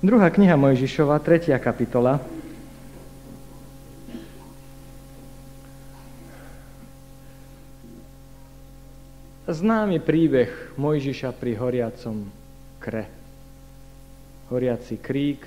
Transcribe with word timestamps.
Druhá 0.00 0.32
kniha 0.32 0.56
Mojžišova, 0.56 1.20
tretia 1.20 1.60
kapitola. 1.60 2.24
Známy 9.44 10.00
príbeh 10.00 10.48
Mojžiša 10.80 11.36
pri 11.36 11.52
horiacom 11.52 12.32
kre. 12.80 13.12
Horiaci 14.48 14.96
krík. 14.96 15.44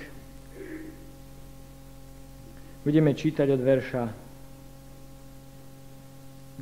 Budeme 2.86 3.10
čítať 3.10 3.50
od 3.50 3.58
verša 3.58 4.04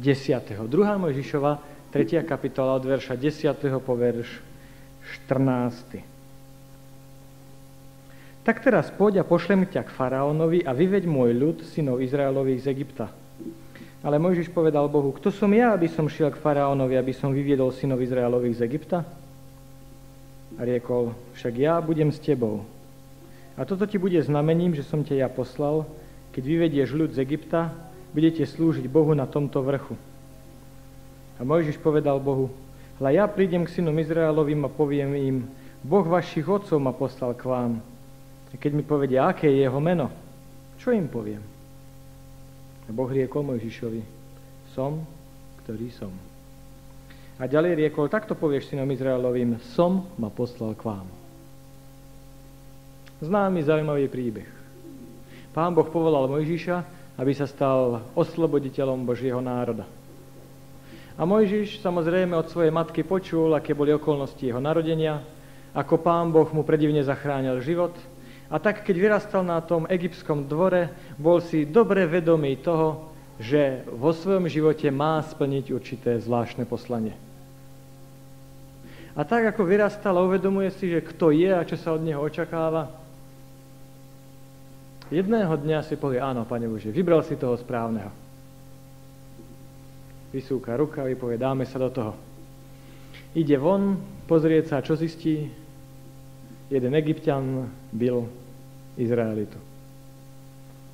10. 0.00 0.64
Druhá 0.64 0.96
Mojžišova, 0.96 1.52
tretia 1.92 2.24
kapitola 2.24 2.80
od 2.80 2.88
verša 2.88 3.20
10. 3.20 3.52
po 3.84 3.92
verš 4.00 4.40
14. 5.28 6.11
Tak 8.42 8.58
teraz 8.58 8.90
poď 8.90 9.22
a 9.22 9.24
pošlem 9.24 9.70
ťa 9.70 9.86
k 9.86 9.94
faraónovi 9.94 10.66
a 10.66 10.74
vyveď 10.74 11.06
môj 11.06 11.30
ľud, 11.30 11.58
synov 11.62 12.02
Izraelových 12.02 12.66
z 12.66 12.74
Egypta. 12.74 13.06
Ale 14.02 14.18
Mojžiš 14.18 14.50
povedal 14.50 14.90
Bohu, 14.90 15.14
kto 15.14 15.30
som 15.30 15.46
ja, 15.54 15.70
aby 15.70 15.86
som 15.86 16.10
šiel 16.10 16.34
k 16.34 16.42
faraónovi, 16.42 16.98
aby 16.98 17.14
som 17.14 17.30
vyviedol 17.30 17.70
synov 17.70 18.02
Izraelových 18.02 18.58
z 18.58 18.62
Egypta? 18.66 19.06
A 20.58 20.60
riekol, 20.66 21.14
však 21.38 21.54
ja 21.54 21.78
budem 21.78 22.10
s 22.10 22.18
tebou. 22.18 22.66
A 23.54 23.62
toto 23.62 23.86
ti 23.86 23.94
bude 23.94 24.18
znamením, 24.18 24.74
že 24.74 24.82
som 24.82 25.06
ťa 25.06 25.22
ja 25.22 25.28
poslal, 25.30 25.86
keď 26.34 26.42
vyvedieš 26.42 26.90
ľud 26.98 27.10
z 27.14 27.22
Egypta, 27.22 27.70
budete 28.10 28.42
slúžiť 28.42 28.90
Bohu 28.90 29.14
na 29.14 29.30
tomto 29.30 29.62
vrchu. 29.62 29.94
A 31.38 31.46
Mojžiš 31.46 31.78
povedal 31.78 32.18
Bohu, 32.18 32.50
hľa 32.98 33.22
ja 33.22 33.24
prídem 33.30 33.70
k 33.70 33.78
synom 33.78 33.94
Izraelovým 33.94 34.66
a 34.66 34.70
poviem 34.72 35.14
im, 35.14 35.36
Boh 35.86 36.02
vašich 36.02 36.50
otcov 36.50 36.82
ma 36.82 36.90
poslal 36.90 37.38
k 37.38 37.46
vám, 37.46 37.72
keď 38.60 38.70
mi 38.76 38.84
povedia, 38.84 39.24
aké 39.24 39.48
je 39.48 39.64
jeho 39.64 39.80
meno, 39.80 40.12
čo 40.76 40.92
im 40.92 41.08
poviem? 41.08 41.40
Boh 42.92 43.08
riekol 43.08 43.46
Mojžišovi, 43.48 44.02
som, 44.76 45.00
ktorý 45.64 45.88
som. 45.94 46.12
A 47.40 47.48
ďalej 47.48 47.80
riekol, 47.80 48.12
takto 48.12 48.36
povieš 48.36 48.68
synom 48.68 48.90
Izraelovým, 48.92 49.56
som 49.72 50.12
ma 50.20 50.28
poslal 50.28 50.76
k 50.76 50.84
vám. 50.84 51.08
Známy 53.24 53.64
zaujímavý 53.64 54.12
príbeh. 54.12 54.50
Pán 55.56 55.72
Boh 55.72 55.88
povolal 55.88 56.28
Mojžiša, 56.28 56.76
aby 57.16 57.32
sa 57.32 57.48
stal 57.48 58.04
osloboditeľom 58.12 59.08
Božieho 59.08 59.40
národa. 59.40 59.88
A 61.16 61.22
Mojžiš 61.24 61.80
samozrejme 61.80 62.36
od 62.36 62.50
svojej 62.52 62.72
matky 62.72 63.06
počul, 63.06 63.52
aké 63.56 63.72
boli 63.72 63.96
okolnosti 63.96 64.40
jeho 64.40 64.60
narodenia, 64.60 65.22
ako 65.72 66.02
pán 66.04 66.28
Boh 66.28 66.48
mu 66.52 66.66
predivne 66.66 67.00
zachránil 67.00 67.56
život– 67.64 67.96
a 68.52 68.60
tak, 68.60 68.84
keď 68.84 68.96
vyrastal 69.00 69.40
na 69.40 69.64
tom 69.64 69.88
egyptskom 69.88 70.44
dvore, 70.44 70.92
bol 71.16 71.40
si 71.40 71.64
dobre 71.64 72.04
vedomý 72.04 72.60
toho, 72.60 73.08
že 73.40 73.80
vo 73.88 74.12
svojom 74.12 74.44
živote 74.44 74.92
má 74.92 75.24
splniť 75.24 75.72
určité 75.72 76.20
zvláštne 76.20 76.68
poslanie. 76.68 77.16
A 79.16 79.24
tak, 79.24 79.48
ako 79.48 79.64
vyrastal 79.64 80.20
uvedomuje 80.20 80.68
si, 80.76 80.92
že 80.92 81.00
kto 81.00 81.32
je 81.32 81.48
a 81.48 81.64
čo 81.64 81.80
sa 81.80 81.96
od 81.96 82.04
neho 82.04 82.20
očakáva, 82.20 82.92
jedného 85.08 85.56
dňa 85.56 85.88
si 85.88 85.96
povie, 85.96 86.20
áno, 86.20 86.44
Pane 86.44 86.68
Bože, 86.68 86.92
vybral 86.92 87.24
si 87.24 87.40
toho 87.40 87.56
správneho. 87.56 88.12
Vysúka 90.28 90.76
ruka 90.76 91.04
a 91.04 91.12
povie, 91.16 91.40
dáme 91.40 91.64
sa 91.64 91.80
do 91.80 91.88
toho. 91.88 92.12
Ide 93.32 93.56
von, 93.56 93.96
pozrieť 94.28 94.64
sa, 94.68 94.84
čo 94.84 94.92
zistí. 94.92 95.48
Jeden 96.72 96.92
egyptian 96.96 97.68
byl 97.92 98.41
Izraelitu. 98.96 99.58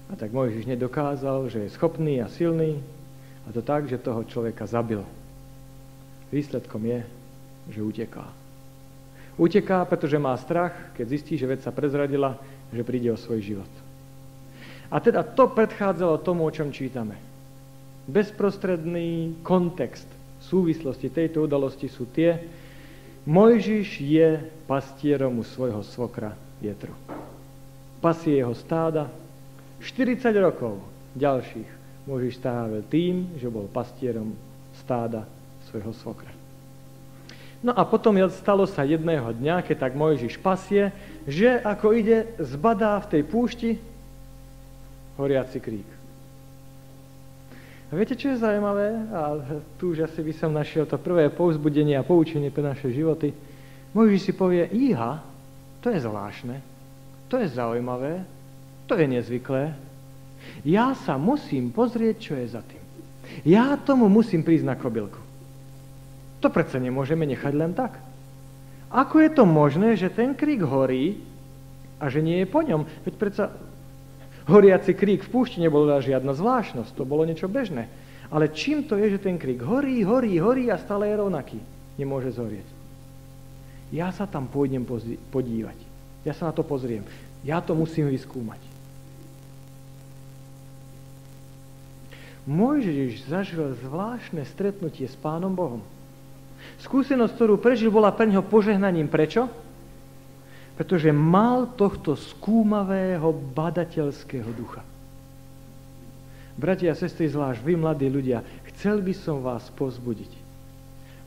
A 0.08 0.16
tak 0.16 0.32
Mojžiš 0.32 0.64
nedokázal, 0.64 1.52
že 1.52 1.68
je 1.68 1.74
schopný 1.76 2.24
a 2.24 2.32
silný, 2.32 2.80
a 3.44 3.52
to 3.52 3.60
tak, 3.60 3.88
že 3.88 4.00
toho 4.00 4.24
človeka 4.24 4.64
zabil. 4.64 5.04
Výsledkom 6.32 6.84
je, 6.84 7.00
že 7.72 7.80
uteká. 7.84 8.28
Uteká, 9.36 9.84
pretože 9.84 10.18
má 10.20 10.36
strach, 10.36 10.74
keď 10.96 11.06
zistí, 11.08 11.34
že 11.36 11.48
vec 11.48 11.60
sa 11.64 11.72
prezradila, 11.72 12.36
že 12.72 12.84
príde 12.84 13.08
o 13.12 13.20
svoj 13.20 13.40
život. 13.40 13.72
A 14.88 15.00
teda 15.00 15.24
to 15.24 15.48
predchádzalo 15.52 16.24
tomu, 16.24 16.48
o 16.48 16.52
čom 16.52 16.72
čítame. 16.72 17.16
Bezprostredný 18.08 19.40
kontext 19.44 20.08
súvislosti 20.40 21.12
tejto 21.12 21.44
udalosti 21.44 21.90
sú 21.92 22.08
tie, 22.08 22.40
Mojžiš 23.28 23.88
je 24.00 24.40
pastierom 24.64 25.36
u 25.36 25.44
svojho 25.44 25.84
svokra 25.84 26.32
Jetru 26.64 26.96
pasie 27.98 28.40
jeho 28.40 28.54
stáda. 28.54 29.10
40 29.82 30.22
rokov 30.38 30.82
ďalších 31.14 31.78
Možiš 32.08 32.40
strávil 32.40 32.82
tým, 32.88 33.36
že 33.36 33.52
bol 33.52 33.68
pastierom 33.68 34.32
stáda 34.72 35.28
svojho 35.68 35.92
svokra. 35.92 36.32
No 37.60 37.74
a 37.74 37.82
potom 37.84 38.16
stalo 38.30 38.64
sa 38.64 38.86
jedného 38.86 39.34
dňa, 39.34 39.66
keď 39.66 39.76
tak 39.76 39.98
Mojžiš 39.98 40.40
pasie, 40.40 40.94
že 41.26 41.58
ako 41.58 41.92
ide, 41.92 42.32
zbadá 42.38 42.96
v 43.02 43.10
tej 43.18 43.22
púšti 43.26 43.70
horiaci 45.18 45.58
krík. 45.58 45.88
A 47.88 47.96
viete, 47.96 48.14
čo 48.14 48.32
je 48.32 48.40
zaujímavé? 48.40 49.10
A 49.10 49.20
tu 49.80 49.96
už 49.96 50.06
asi 50.06 50.20
by 50.22 50.32
som 50.36 50.52
našiel 50.54 50.86
to 50.86 51.00
prvé 51.00 51.32
povzbudenie 51.32 51.96
a 51.98 52.06
poučenie 52.06 52.52
pre 52.52 52.62
naše 52.62 52.92
životy. 52.94 53.34
Mojžiš 53.96 54.20
si 54.22 54.32
povie, 54.36 54.68
íha, 54.70 55.24
to 55.82 55.90
je 55.90 55.98
zvláštne. 56.04 56.77
To 57.28 57.36
je 57.36 57.48
zaujímavé, 57.48 58.24
to 58.88 58.96
je 58.96 59.06
nezvyklé. 59.06 59.76
Ja 60.64 60.96
sa 60.96 61.20
musím 61.20 61.68
pozrieť, 61.68 62.16
čo 62.16 62.32
je 62.40 62.46
za 62.48 62.64
tým. 62.64 62.80
Ja 63.44 63.76
tomu 63.76 64.08
musím 64.08 64.40
prísť 64.40 64.64
na 64.64 64.76
kobylku. 64.76 65.20
To 66.40 66.48
predsa 66.48 66.80
nemôžeme 66.80 67.28
nechať 67.28 67.52
len 67.52 67.76
tak. 67.76 68.00
Ako 68.88 69.20
je 69.20 69.30
to 69.36 69.44
možné, 69.44 70.00
že 70.00 70.08
ten 70.08 70.32
krík 70.32 70.64
horí 70.64 71.20
a 72.00 72.08
že 72.08 72.24
nie 72.24 72.40
je 72.40 72.48
po 72.48 72.64
ňom? 72.64 72.88
Veď 73.04 73.14
predsa 73.20 73.44
horiaci 74.48 74.96
krík 74.96 75.28
v 75.28 75.32
púšti 75.32 75.60
nebola 75.60 76.00
žiadna 76.00 76.32
zvláštnosť, 76.32 76.96
to 76.96 77.04
bolo 77.04 77.28
niečo 77.28 77.52
bežné. 77.52 77.90
Ale 78.32 78.48
čím 78.48 78.88
to 78.88 78.96
je, 78.96 79.16
že 79.16 79.24
ten 79.24 79.36
krík 79.36 79.60
horí, 79.60 80.00
horí, 80.00 80.40
horí 80.40 80.72
a 80.72 80.80
stále 80.80 81.12
je 81.12 81.20
rovnaký? 81.20 81.60
Nemôže 82.00 82.32
zhorieť. 82.32 82.68
Ja 83.92 84.12
sa 84.12 84.24
tam 84.24 84.48
pôjdem 84.48 84.84
podívať. 85.32 85.87
Ja 86.26 86.34
sa 86.34 86.50
na 86.50 86.52
to 86.54 86.66
pozriem. 86.66 87.06
Ja 87.46 87.62
to 87.62 87.74
musím 87.78 88.10
vyskúmať. 88.10 88.58
Mojžiš 92.48 93.28
zažil 93.28 93.76
zvláštne 93.84 94.40
stretnutie 94.48 95.04
s 95.04 95.12
Pánom 95.20 95.52
Bohom. 95.52 95.84
Skúsenosť, 96.80 97.36
ktorú 97.36 97.54
prežil, 97.60 97.92
bola 97.92 98.08
pre 98.08 98.24
neho 98.24 98.40
požehnaním. 98.40 99.06
Prečo? 99.06 99.52
Pretože 100.80 101.12
mal 101.12 101.68
tohto 101.76 102.16
skúmavého 102.16 103.28
badateľského 103.52 104.48
ducha. 104.56 104.80
Bratia 106.58 106.90
a 106.90 106.98
sestry, 106.98 107.30
zvlášť 107.30 107.60
vy, 107.62 107.74
mladí 107.78 108.08
ľudia, 108.10 108.42
chcel 108.74 109.04
by 109.04 109.14
som 109.14 109.44
vás 109.44 109.68
pozbudiť. 109.76 110.47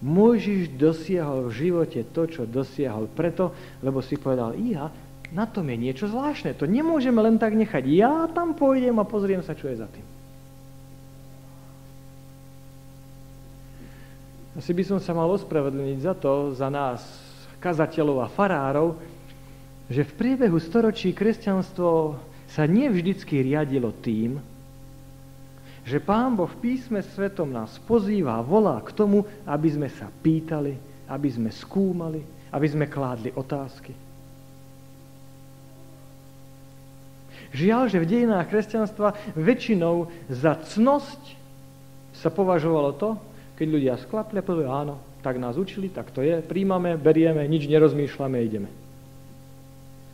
Mojžiš 0.01 0.73
dosiahol 0.81 1.47
v 1.47 1.53
živote 1.53 2.01
to, 2.09 2.25
čo 2.25 2.49
dosiahol 2.49 3.05
preto, 3.05 3.53
lebo 3.85 4.01
si 4.01 4.17
povedal, 4.17 4.57
ja, 4.57 4.89
na 5.31 5.45
tom 5.45 5.69
je 5.69 5.77
niečo 5.77 6.09
zvláštne. 6.09 6.57
To 6.57 6.65
nemôžeme 6.65 7.21
len 7.21 7.37
tak 7.37 7.53
nechať. 7.53 7.85
Ja 7.87 8.25
tam 8.33 8.57
pôjdem 8.57 8.97
a 8.97 9.05
pozriem 9.05 9.45
sa, 9.45 9.53
čo 9.53 9.69
je 9.69 9.79
za 9.79 9.87
tým. 9.87 10.03
Asi 14.51 14.75
by 14.75 14.83
som 14.83 14.99
sa 14.99 15.15
mal 15.15 15.31
ospravedlniť 15.31 15.97
za 16.03 16.13
to, 16.17 16.51
za 16.51 16.67
nás, 16.67 16.99
kazateľov 17.63 18.25
a 18.25 18.27
farárov, 18.27 18.99
že 19.87 20.03
v 20.03 20.15
priebehu 20.17 20.59
storočí 20.59 21.15
kresťanstvo 21.15 22.19
sa 22.51 22.63
nevždycky 22.67 23.39
riadilo 23.47 23.95
tým, 24.03 24.43
že 25.81 25.97
Pán 25.97 26.37
Boh 26.37 26.49
v 26.49 26.61
písme 26.61 27.01
svetom 27.01 27.49
nás 27.49 27.81
pozýva 27.89 28.37
a 28.37 28.45
volá 28.45 28.77
k 28.85 28.93
tomu, 28.93 29.25
aby 29.49 29.69
sme 29.69 29.89
sa 29.89 30.07
pýtali, 30.09 30.77
aby 31.09 31.29
sme 31.29 31.49
skúmali, 31.49 32.21
aby 32.53 32.67
sme 32.69 32.85
kládli 32.85 33.33
otázky. 33.33 33.93
Žiaľ, 37.51 37.83
že 37.91 37.99
v 37.99 38.09
dejinách 38.09 38.47
kresťanstva 38.47 39.35
väčšinou 39.35 40.07
za 40.31 40.55
cnosť 40.55 41.35
sa 42.15 42.31
považovalo 42.31 42.95
to, 42.95 43.09
keď 43.59 43.67
ľudia 43.67 43.93
sklapli 43.99 44.39
a 44.39 44.45
povedali, 44.45 44.71
áno, 44.71 44.95
tak 45.19 45.37
nás 45.37 45.59
učili, 45.59 45.91
tak 45.91 46.09
to 46.15 46.23
je, 46.23 46.39
príjmame, 46.39 46.95
berieme, 46.95 47.43
nič 47.45 47.67
nerozmýšľame, 47.67 48.37
ideme. 48.39 48.69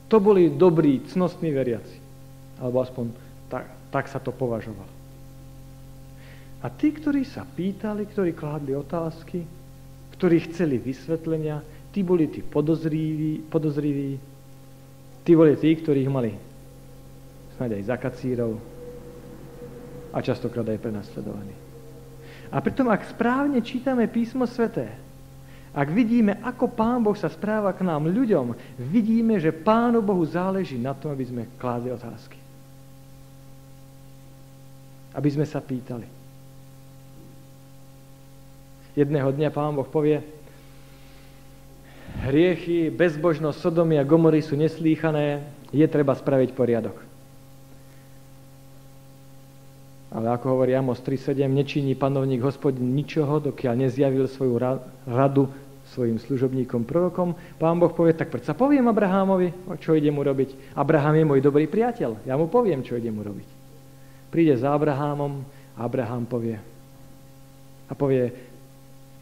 To 0.08 0.18
boli 0.24 0.50
dobrí, 0.50 1.04
cnostní 1.08 1.52
veriaci. 1.52 2.00
Alebo 2.58 2.82
aspoň 2.82 3.06
tak, 3.52 3.70
tak 3.92 4.06
sa 4.10 4.18
to 4.18 4.32
považovalo. 4.34 4.90
A 6.62 6.68
tí, 6.74 6.90
ktorí 6.90 7.22
sa 7.22 7.46
pýtali, 7.46 8.10
ktorí 8.10 8.34
kládli 8.34 8.74
otázky, 8.74 9.46
ktorí 10.18 10.50
chceli 10.50 10.82
vysvetlenia, 10.82 11.62
tí 11.94 12.02
boli 12.02 12.26
tí 12.30 12.42
podozriví, 12.42 13.46
podozriví 13.46 14.38
Tí 15.28 15.36
boli 15.36 15.60
tí, 15.60 15.76
ktorých 15.76 16.08
mali 16.08 16.32
snáď 17.60 17.76
aj 17.76 17.84
za 17.84 17.96
kacírov 18.00 18.56
a 20.16 20.24
častokrát 20.24 20.64
aj 20.72 20.80
prenasledovaní. 20.80 21.52
A 22.48 22.64
pritom, 22.64 22.88
ak 22.88 23.12
správne 23.12 23.60
čítame 23.60 24.08
písmo 24.08 24.48
sveté, 24.48 24.88
ak 25.76 25.92
vidíme, 25.92 26.40
ako 26.40 26.72
Pán 26.72 27.04
Boh 27.04 27.12
sa 27.12 27.28
správa 27.28 27.76
k 27.76 27.84
nám 27.84 28.08
ľuďom, 28.08 28.56
vidíme, 28.88 29.36
že 29.36 29.52
Pánu 29.52 30.00
Bohu 30.00 30.24
záleží 30.24 30.80
na 30.80 30.96
tom, 30.96 31.12
aby 31.12 31.28
sme 31.28 31.44
kládli 31.60 31.92
otázky. 31.92 32.40
Aby 35.12 35.28
sme 35.28 35.44
sa 35.44 35.60
pýtali. 35.60 36.17
Jedného 38.98 39.30
dňa 39.30 39.54
Pán 39.54 39.78
Boh 39.78 39.86
povie, 39.86 40.26
hriechy, 42.26 42.90
bezbožnosť 42.90 43.62
Sodomy 43.62 44.02
a 44.02 44.08
Gomory 44.08 44.42
sú 44.42 44.58
neslýchané, 44.58 45.46
je 45.70 45.86
treba 45.86 46.18
spraviť 46.18 46.58
poriadok. 46.58 46.98
Ale 50.10 50.34
ako 50.34 50.46
hovorí 50.50 50.74
Amos 50.74 50.98
3.7, 51.06 51.46
nečiní 51.46 51.94
panovník 51.94 52.42
hospodin 52.42 52.90
ničoho, 52.98 53.38
dokiaľ 53.38 53.86
nezjavil 53.86 54.26
svoju 54.26 54.58
radu 55.06 55.46
svojim 55.94 56.18
služobníkom, 56.18 56.84
prorokom. 56.84 57.38
Pán 57.62 57.78
Boh 57.78 57.94
povie, 57.94 58.18
tak 58.18 58.34
predsa 58.34 58.58
poviem 58.58 58.90
Abrahámovi, 58.90 59.78
čo 59.78 59.94
ide 59.94 60.10
mu 60.10 60.26
robiť. 60.26 60.74
Abraham 60.74 61.22
je 61.22 61.26
môj 61.28 61.40
dobrý 61.46 61.70
priateľ, 61.70 62.26
ja 62.26 62.34
mu 62.34 62.50
poviem, 62.50 62.82
čo 62.82 62.98
ide 62.98 63.14
mu 63.14 63.22
robiť. 63.22 63.46
Príde 64.34 64.58
za 64.58 64.74
Abrahámom 64.74 65.46
Abraham 65.78 66.26
povie. 66.26 66.58
A 67.88 67.96
povie, 67.96 68.47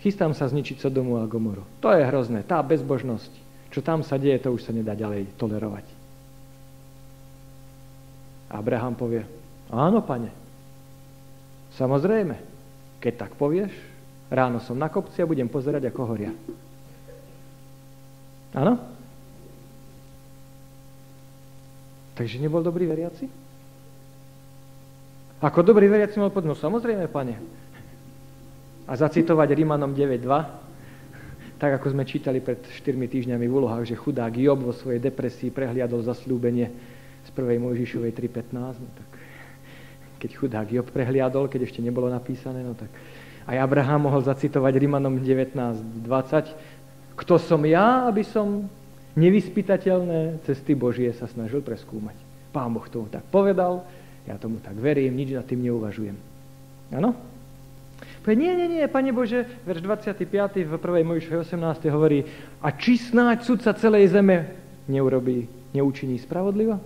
Chystám 0.06 0.38
sa 0.38 0.46
zničiť 0.46 0.86
Sodomu 0.86 1.18
a 1.18 1.26
Gomoru. 1.26 1.66
To 1.82 1.90
je 1.90 2.06
hrozné. 2.06 2.46
Tá 2.46 2.62
bezbožnosť, 2.62 3.34
čo 3.74 3.82
tam 3.82 4.06
sa 4.06 4.22
deje, 4.22 4.38
to 4.38 4.54
už 4.54 4.70
sa 4.70 4.70
nedá 4.70 4.94
ďalej 4.94 5.34
tolerovať. 5.34 5.82
Abraham 8.54 8.94
povie, 8.94 9.26
áno, 9.74 10.06
pane, 10.06 10.30
samozrejme, 11.74 12.38
keď 13.02 13.14
tak 13.18 13.32
povieš, 13.34 13.74
ráno 14.30 14.62
som 14.62 14.78
na 14.78 14.94
kopci 14.94 15.26
a 15.26 15.30
budem 15.30 15.50
pozerať, 15.50 15.90
ako 15.90 16.02
horia. 16.06 16.30
Áno? 18.54 18.78
Takže 22.14 22.38
nebol 22.38 22.62
dobrý 22.62 22.86
veriaci? 22.86 23.26
Ako 25.42 25.66
dobrý 25.66 25.90
veriaci 25.90 26.22
mal 26.22 26.30
povedať, 26.30 26.54
no 26.54 26.56
samozrejme, 26.56 27.10
pane, 27.10 27.65
a 28.86 28.94
zacitovať 28.94 29.50
Rímanom 29.58 29.92
9.2, 29.98 30.30
tak 31.58 31.82
ako 31.82 31.96
sme 31.96 32.04
čítali 32.06 32.44
pred 32.44 32.62
4 32.62 32.94
týždňami 32.94 33.46
v 33.48 33.54
úlohách, 33.54 33.88
že 33.90 33.96
chudák 33.98 34.36
Job 34.38 34.62
vo 34.62 34.76
svojej 34.76 35.00
depresii 35.02 35.50
prehliadol 35.50 36.04
zaslúbenie 36.04 36.70
z 37.26 37.30
1. 37.34 37.58
Mojžišovej 37.64 38.12
3.15, 38.14 38.54
no 38.54 38.90
tak 38.94 39.10
keď 40.20 40.32
chudák 40.36 40.68
Job 40.70 40.88
prehliadol, 40.92 41.48
keď 41.48 41.66
ešte 41.66 41.82
nebolo 41.82 42.12
napísané, 42.12 42.62
no 42.62 42.76
tak 42.78 42.92
aj 43.46 43.58
Abraham 43.62 44.10
mohol 44.10 44.22
zacitovať 44.26 44.74
Rímanom 44.78 45.22
19.20, 45.22 47.16
kto 47.16 47.36
som 47.40 47.62
ja, 47.64 48.10
aby 48.10 48.26
som 48.28 48.68
nevyspytateľné 49.16 50.44
cesty 50.44 50.76
Božie 50.76 51.14
sa 51.16 51.26
snažil 51.32 51.64
preskúmať. 51.64 52.20
Pán 52.52 52.76
Boh 52.76 52.84
tomu 52.92 53.08
tak 53.08 53.24
povedal, 53.32 53.88
ja 54.28 54.36
tomu 54.36 54.60
tak 54.60 54.76
verím, 54.76 55.16
nič 55.16 55.32
nad 55.32 55.48
tým 55.48 55.64
neuvažujem. 55.64 56.18
Áno? 56.92 57.16
Povie, 58.26 58.42
nie, 58.42 58.52
nie, 58.58 58.68
nie, 58.68 58.84
Pane 58.90 59.14
Bože, 59.14 59.46
verš 59.70 59.86
25. 59.86 60.66
v 60.66 60.74
1. 60.82 61.06
Mojžišovej 61.06 61.40
18. 61.46 61.94
hovorí, 61.94 62.26
a 62.58 62.74
či 62.74 62.98
snáď 62.98 63.46
sudca 63.46 63.72
celej 63.78 64.10
zeme 64.12 64.50
neurobí, 64.90 65.46
neučiní 65.78 66.18
spravodlivo? 66.18 66.82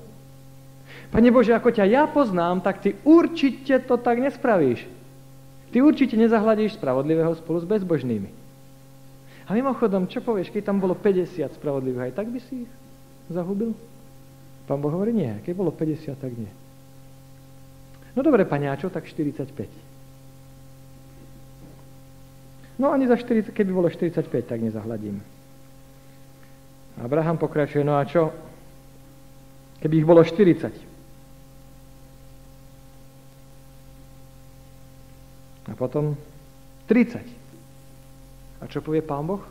Pane 1.09 1.29
Bože, 1.31 1.56
ako 1.56 1.71
ťa 1.71 1.85
ja 1.88 2.03
poznám, 2.11 2.61
tak 2.61 2.83
ty 2.83 3.00
určite 3.07 3.81
to 3.88 3.95
tak 3.95 4.19
nespravíš. 4.19 4.83
Ty 5.71 5.85
určite 5.85 6.17
nezahľadíš 6.19 6.75
spravodlivého 6.75 7.33
spolu 7.39 7.62
s 7.62 7.65
bezbožnými. 7.65 8.29
A 9.50 9.57
mimochodom, 9.57 10.05
čo 10.05 10.21
povieš, 10.21 10.53
keď 10.53 10.69
tam 10.69 10.77
bolo 10.77 10.94
50 10.94 11.57
spravodlivých, 11.57 12.12
aj 12.12 12.13
tak 12.13 12.27
by 12.29 12.39
si 12.44 12.67
ich 12.67 12.71
zahubil? 13.33 13.73
Pán 14.69 14.77
Boh 14.77 14.94
hovorí, 14.94 15.09
nie, 15.09 15.33
keď 15.41 15.53
bolo 15.57 15.73
50, 15.73 16.13
tak 16.19 16.29
nie. 16.38 16.51
No 18.13 18.21
dobre, 18.21 18.45
paňáčo, 18.45 18.94
tak 18.94 19.09
45. 19.09 19.88
No 22.79 22.95
ani 22.95 23.11
za 23.11 23.19
40, 23.19 23.51
keby 23.51 23.71
bolo 23.75 23.91
45, 23.91 24.31
tak 24.47 24.63
nezahľadím. 24.63 25.19
Abraham 27.03 27.35
pokračuje, 27.35 27.83
no 27.83 27.99
a 27.99 28.07
čo? 28.07 28.31
Keby 29.83 29.99
ich 29.99 30.07
bolo 30.07 30.23
40. 30.23 30.71
A 35.67 35.73
potom 35.75 36.15
30. 36.87 37.19
A 38.59 38.67
čo 38.67 38.79
povie 38.79 39.03
pán 39.03 39.27
Boh? 39.27 39.43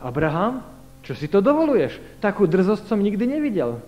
Abraham, 0.00 0.64
čo 1.04 1.16
si 1.16 1.28
to 1.28 1.40
dovoluješ? 1.40 2.20
Takú 2.20 2.44
drzosť 2.44 2.88
som 2.88 3.00
nikdy 3.00 3.24
nevidel. 3.24 3.80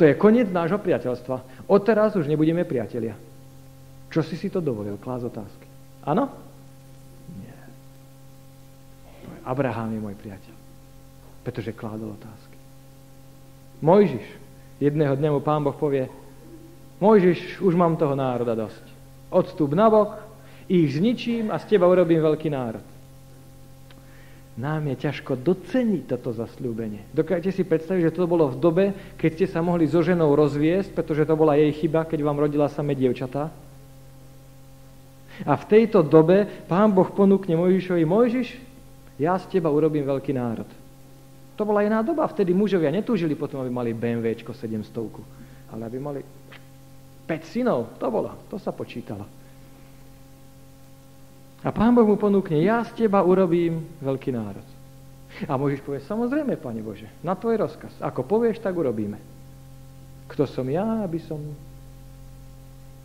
To 0.00 0.08
je 0.08 0.16
koniec 0.16 0.48
nášho 0.48 0.80
priateľstva. 0.80 1.68
Odteraz 1.68 2.16
už 2.16 2.24
nebudeme 2.28 2.64
priatelia. 2.64 3.16
Čo 4.08 4.24
si 4.24 4.40
si 4.40 4.48
to 4.48 4.64
dovolil? 4.64 4.96
Klás 4.96 5.20
otázky. 5.20 5.68
Áno? 6.04 6.49
Abraham 9.44 9.94
je 9.94 10.00
môj 10.00 10.16
priateľ. 10.16 10.56
Pretože 11.44 11.76
kládol 11.76 12.16
otázky. 12.16 12.56
Mojžiš, 13.80 14.26
jedného 14.80 15.16
dňa 15.16 15.30
mu 15.32 15.40
pán 15.40 15.64
Boh 15.64 15.76
povie, 15.76 16.08
Mojžiš, 17.00 17.64
už 17.64 17.74
mám 17.80 17.96
toho 17.96 18.12
národa 18.12 18.52
dosť. 18.52 18.84
Odstup 19.32 19.72
na 19.72 19.88
bok, 19.88 20.20
ich 20.68 20.92
zničím 20.92 21.48
a 21.48 21.56
z 21.56 21.74
teba 21.74 21.88
urobím 21.88 22.20
veľký 22.20 22.52
národ. 22.52 22.84
Nám 24.60 24.92
je 24.92 25.08
ťažko 25.08 25.40
doceniť 25.40 26.02
toto 26.04 26.36
zasľúbenie. 26.36 27.08
Dokážete 27.16 27.56
si 27.56 27.62
predstaviť, 27.64 28.12
že 28.12 28.14
to 28.20 28.28
bolo 28.28 28.52
v 28.52 28.60
dobe, 28.60 28.84
keď 29.16 29.30
ste 29.32 29.46
sa 29.48 29.64
mohli 29.64 29.88
so 29.88 30.04
ženou 30.04 30.36
rozviesť, 30.36 30.92
pretože 30.92 31.24
to 31.24 31.32
bola 31.32 31.56
jej 31.56 31.72
chyba, 31.72 32.04
keď 32.04 32.20
vám 32.20 32.44
rodila 32.44 32.68
samé 32.68 32.92
dievčatá? 32.92 33.48
A 35.48 35.56
v 35.56 35.64
tejto 35.64 36.04
dobe 36.04 36.44
pán 36.68 36.92
Boh 36.92 37.08
ponúkne 37.08 37.56
Mojžišovi, 37.56 38.04
Mojžiš, 38.04 38.48
ja 39.20 39.36
z 39.36 39.44
teba 39.52 39.68
urobím 39.68 40.08
veľký 40.08 40.32
národ. 40.32 40.68
To 41.60 41.68
bola 41.68 41.84
iná 41.84 42.00
doba, 42.00 42.24
vtedy 42.24 42.56
mužovia 42.56 42.88
netúžili 42.88 43.36
potom, 43.36 43.60
aby 43.60 43.68
mali 43.68 43.90
BMW 43.92 44.32
700, 44.32 44.80
ale 45.76 45.82
aby 45.84 45.98
mali 46.00 46.20
5 47.28 47.52
synov, 47.52 48.00
to 48.00 48.08
bolo, 48.08 48.32
to 48.48 48.56
sa 48.56 48.72
počítalo. 48.72 49.28
A 51.60 51.68
pán 51.68 51.92
Boh 51.92 52.08
mu 52.08 52.16
ponúkne, 52.16 52.64
ja 52.64 52.80
z 52.88 53.04
teba 53.04 53.20
urobím 53.20 53.84
veľký 54.00 54.32
národ. 54.32 54.64
A 55.44 55.60
Možiš 55.60 55.84
povie, 55.84 56.00
samozrejme, 56.00 56.56
Pane 56.56 56.80
Bože, 56.80 57.06
na 57.20 57.36
tvoj 57.36 57.60
rozkaz. 57.60 57.92
Ako 58.00 58.24
povieš, 58.24 58.64
tak 58.64 58.72
urobíme. 58.72 59.20
Kto 60.32 60.48
som 60.48 60.64
ja, 60.72 61.04
aby 61.04 61.20
som 61.20 61.38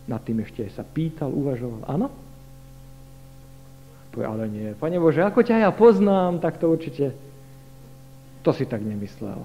nad 0.08 0.24
tým 0.24 0.40
ešte 0.40 0.64
sa 0.72 0.82
pýtal, 0.82 1.28
uvažoval. 1.28 1.84
Áno? 1.86 2.08
Ale 4.16 4.48
nie. 4.48 4.72
Pane 4.72 4.96
Bože, 4.96 5.20
ako 5.20 5.44
ťa 5.44 5.68
ja 5.68 5.70
poznám, 5.74 6.40
tak 6.40 6.56
to 6.56 6.72
určite... 6.72 7.12
To 8.40 8.54
si 8.54 8.64
tak 8.64 8.80
nemyslel. 8.80 9.42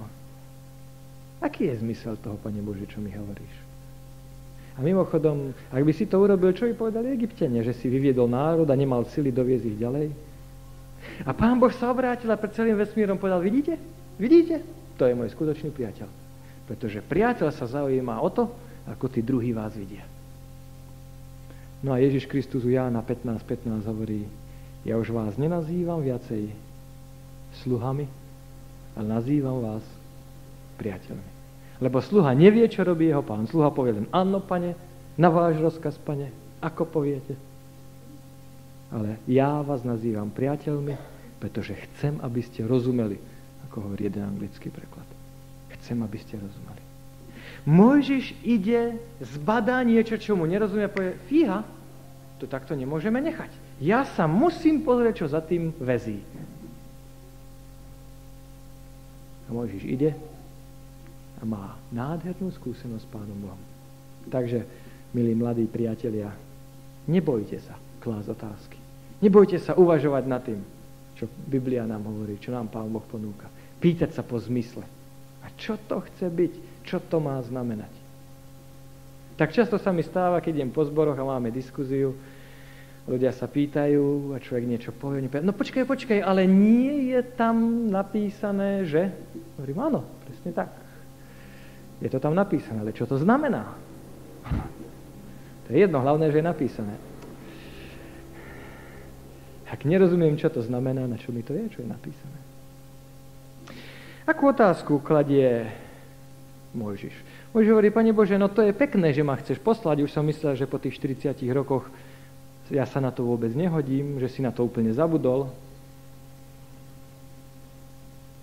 Aký 1.42 1.66
je 1.68 1.82
zmysel 1.82 2.16
toho, 2.22 2.38
Pane 2.38 2.62
Bože, 2.62 2.86
čo 2.86 3.02
mi 3.02 3.10
hovoríš? 3.10 3.54
A 4.72 4.80
mimochodom, 4.80 5.52
ak 5.68 5.82
by 5.84 5.92
si 5.92 6.08
to 6.08 6.16
urobil, 6.16 6.54
čo 6.56 6.64
by 6.64 6.72
povedali 6.72 7.12
Egyptene, 7.12 7.60
že 7.60 7.76
si 7.76 7.92
vyviedol 7.92 8.24
národ 8.24 8.64
a 8.64 8.78
nemal 8.78 9.04
sily 9.04 9.28
doviezť 9.28 9.64
ich 9.68 9.78
ďalej? 9.78 10.06
A 11.26 11.30
pán 11.36 11.60
Boh 11.60 11.68
sa 11.74 11.92
obrátil 11.92 12.30
a 12.32 12.40
pred 12.40 12.56
celým 12.56 12.78
vesmírom 12.78 13.20
povedal, 13.20 13.42
vidíte? 13.44 13.76
Vidíte? 14.16 14.64
To 14.96 15.04
je 15.04 15.12
môj 15.12 15.34
skutočný 15.34 15.74
priateľ. 15.74 16.08
Pretože 16.64 17.04
priateľ 17.04 17.52
sa 17.52 17.68
zaujíma 17.68 18.22
o 18.22 18.28
to, 18.32 18.48
ako 18.88 19.10
tí 19.12 19.20
druhí 19.20 19.52
vás 19.52 19.76
vidia. 19.76 20.06
No 21.82 21.90
a 21.90 21.98
Ježiš 21.98 22.30
Kristus 22.30 22.62
u 22.62 22.70
Jána 22.70 23.02
15.15 23.02 23.82
15 23.82 23.90
hovorí, 23.90 24.24
ja 24.82 24.98
už 24.98 25.14
vás 25.14 25.38
nenazývam 25.38 26.02
viacej 26.02 26.50
sluhami, 27.62 28.06
ale 28.98 29.06
nazývam 29.06 29.62
vás 29.62 29.84
priateľmi. 30.80 31.30
Lebo 31.82 31.98
sluha 31.98 32.34
nevie, 32.34 32.66
čo 32.70 32.86
robí 32.86 33.10
jeho 33.10 33.22
pán. 33.22 33.46
Sluha 33.46 33.70
povie 33.74 33.98
len, 34.02 34.06
áno, 34.14 34.42
pane, 34.42 34.74
na 35.18 35.28
váš 35.30 35.58
rozkaz, 35.58 35.98
pane, 35.98 36.30
ako 36.62 36.86
poviete. 36.86 37.34
Ale 38.92 39.18
ja 39.26 39.62
vás 39.64 39.82
nazývam 39.82 40.30
priateľmi, 40.30 40.94
pretože 41.42 41.74
chcem, 41.74 42.22
aby 42.22 42.40
ste 42.44 42.66
rozumeli, 42.66 43.18
ako 43.66 43.88
hovorí 43.88 44.06
jeden 44.06 44.22
anglický 44.22 44.70
preklad. 44.70 45.06
Chcem, 45.78 45.98
aby 46.04 46.18
ste 46.22 46.38
rozumeli. 46.38 46.82
Mojžiš 47.66 48.42
ide, 48.42 48.98
zbadá 49.22 49.78
niečo, 49.86 50.18
čo 50.18 50.34
mu 50.34 50.46
nerozumie 50.46 50.90
povie, 50.90 51.14
fíha, 51.30 51.62
to 52.42 52.50
takto 52.50 52.74
nemôžeme 52.74 53.22
nechať. 53.22 53.61
Ja 53.82 54.06
sa 54.06 54.30
musím 54.30 54.86
pozrieť, 54.86 55.26
čo 55.26 55.26
za 55.26 55.42
tým 55.42 55.74
vezí. 55.82 56.22
A 59.46 59.50
Mojžiš 59.50 59.82
ide 59.90 60.14
a 61.36 61.42
má 61.42 61.74
nádhernú 61.90 62.54
skúsenosť 62.54 63.02
s 63.02 63.10
Pánom 63.10 63.34
Bohom. 63.42 63.62
Takže, 64.30 64.62
milí 65.10 65.34
mladí 65.34 65.66
priatelia, 65.66 66.30
nebojte 67.10 67.58
sa 67.58 67.74
klásť 67.98 68.30
otázky. 68.30 68.78
Nebojte 69.18 69.58
sa 69.58 69.74
uvažovať 69.74 70.24
nad 70.30 70.46
tým, 70.46 70.62
čo 71.18 71.26
Biblia 71.50 71.82
nám 71.82 72.06
hovorí, 72.06 72.38
čo 72.38 72.54
nám 72.54 72.70
Pán 72.70 72.86
Boh 72.86 73.02
ponúka. 73.02 73.50
Pýtať 73.82 74.14
sa 74.14 74.22
po 74.22 74.38
zmysle. 74.38 74.86
A 75.42 75.50
čo 75.58 75.74
to 75.90 76.06
chce 76.06 76.30
byť? 76.30 76.52
Čo 76.86 77.02
to 77.02 77.18
má 77.18 77.42
znamenať? 77.42 77.90
Tak 79.34 79.50
často 79.50 79.74
sa 79.74 79.90
mi 79.90 80.06
stáva, 80.06 80.38
keď 80.38 80.62
idem 80.62 80.70
po 80.70 80.86
zboroch 80.86 81.18
a 81.18 81.26
máme 81.26 81.50
diskuziu, 81.50 82.14
ľudia 83.06 83.34
sa 83.34 83.50
pýtajú 83.50 84.34
a 84.34 84.38
človek 84.38 84.64
niečo 84.66 84.90
povie, 84.94 85.26
povie, 85.26 85.42
no 85.42 85.54
počkaj, 85.54 85.82
počkaj, 85.82 86.18
ale 86.22 86.46
nie 86.46 87.10
je 87.10 87.20
tam 87.34 87.88
napísané, 87.90 88.86
že? 88.86 89.10
Hovorím, 89.58 89.78
áno, 89.82 90.00
presne 90.26 90.50
tak. 90.54 90.70
Je 91.98 92.10
to 92.10 92.22
tam 92.22 92.34
napísané, 92.34 92.82
ale 92.82 92.94
čo 92.94 93.06
to 93.06 93.18
znamená? 93.18 93.74
To 95.66 95.68
je 95.70 95.78
jedno, 95.78 96.02
hlavné, 96.02 96.30
že 96.30 96.42
je 96.42 96.46
napísané. 96.46 96.94
Ak 99.70 99.88
nerozumiem, 99.88 100.36
čo 100.36 100.52
to 100.52 100.60
znamená, 100.60 101.08
na 101.08 101.16
čo 101.16 101.32
mi 101.32 101.40
to 101.40 101.54
je, 101.54 101.64
čo 101.72 101.80
je 101.80 101.88
napísané. 101.88 102.38
Akú 104.28 104.46
otázku 104.50 105.02
kladie 105.02 105.66
Mojžiš? 106.76 107.14
Mojžiš 107.56 107.70
hovorí, 107.72 107.88
Pane 107.90 108.12
Bože, 108.14 108.38
no 108.38 108.46
to 108.46 108.62
je 108.62 108.76
pekné, 108.76 109.10
že 109.10 109.26
ma 109.26 109.34
chceš 109.40 109.58
poslať. 109.58 110.04
Už 110.06 110.14
som 110.14 110.22
myslel, 110.28 110.54
že 110.54 110.70
po 110.70 110.78
tých 110.78 111.00
40 111.00 111.34
rokoch 111.50 111.88
ja 112.70 112.86
sa 112.86 113.02
na 113.02 113.10
to 113.10 113.26
vôbec 113.26 113.50
nehodím, 113.56 114.20
že 114.22 114.28
si 114.30 114.40
na 114.44 114.54
to 114.54 114.62
úplne 114.62 114.94
zabudol. 114.94 115.50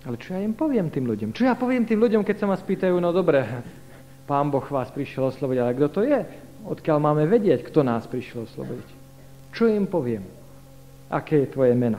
Ale 0.04 0.16
čo 0.16 0.32
ja 0.36 0.40
im 0.40 0.56
poviem 0.56 0.88
tým 0.88 1.08
ľuďom? 1.08 1.36
Čo 1.36 1.48
ja 1.48 1.54
poviem 1.56 1.84
tým 1.84 2.00
ľuďom, 2.00 2.24
keď 2.24 2.36
sa 2.40 2.46
ma 2.48 2.56
spýtajú, 2.56 2.96
no 3.00 3.12
dobre, 3.12 3.44
pán 4.28 4.48
Boh 4.48 4.64
vás 4.64 4.88
prišiel 4.92 5.28
oslobodiť, 5.28 5.60
ale 5.60 5.76
kto 5.76 5.88
to 5.88 6.00
je? 6.04 6.20
Odkiaľ 6.64 6.98
máme 7.00 7.24
vedieť, 7.28 7.68
kto 7.68 7.84
nás 7.84 8.04
prišiel 8.08 8.48
oslobodiť? 8.48 8.88
Čo 9.52 9.68
im 9.68 9.88
poviem? 9.88 10.40
aké 11.10 11.42
je 11.44 11.52
tvoje 11.52 11.74
meno. 11.74 11.98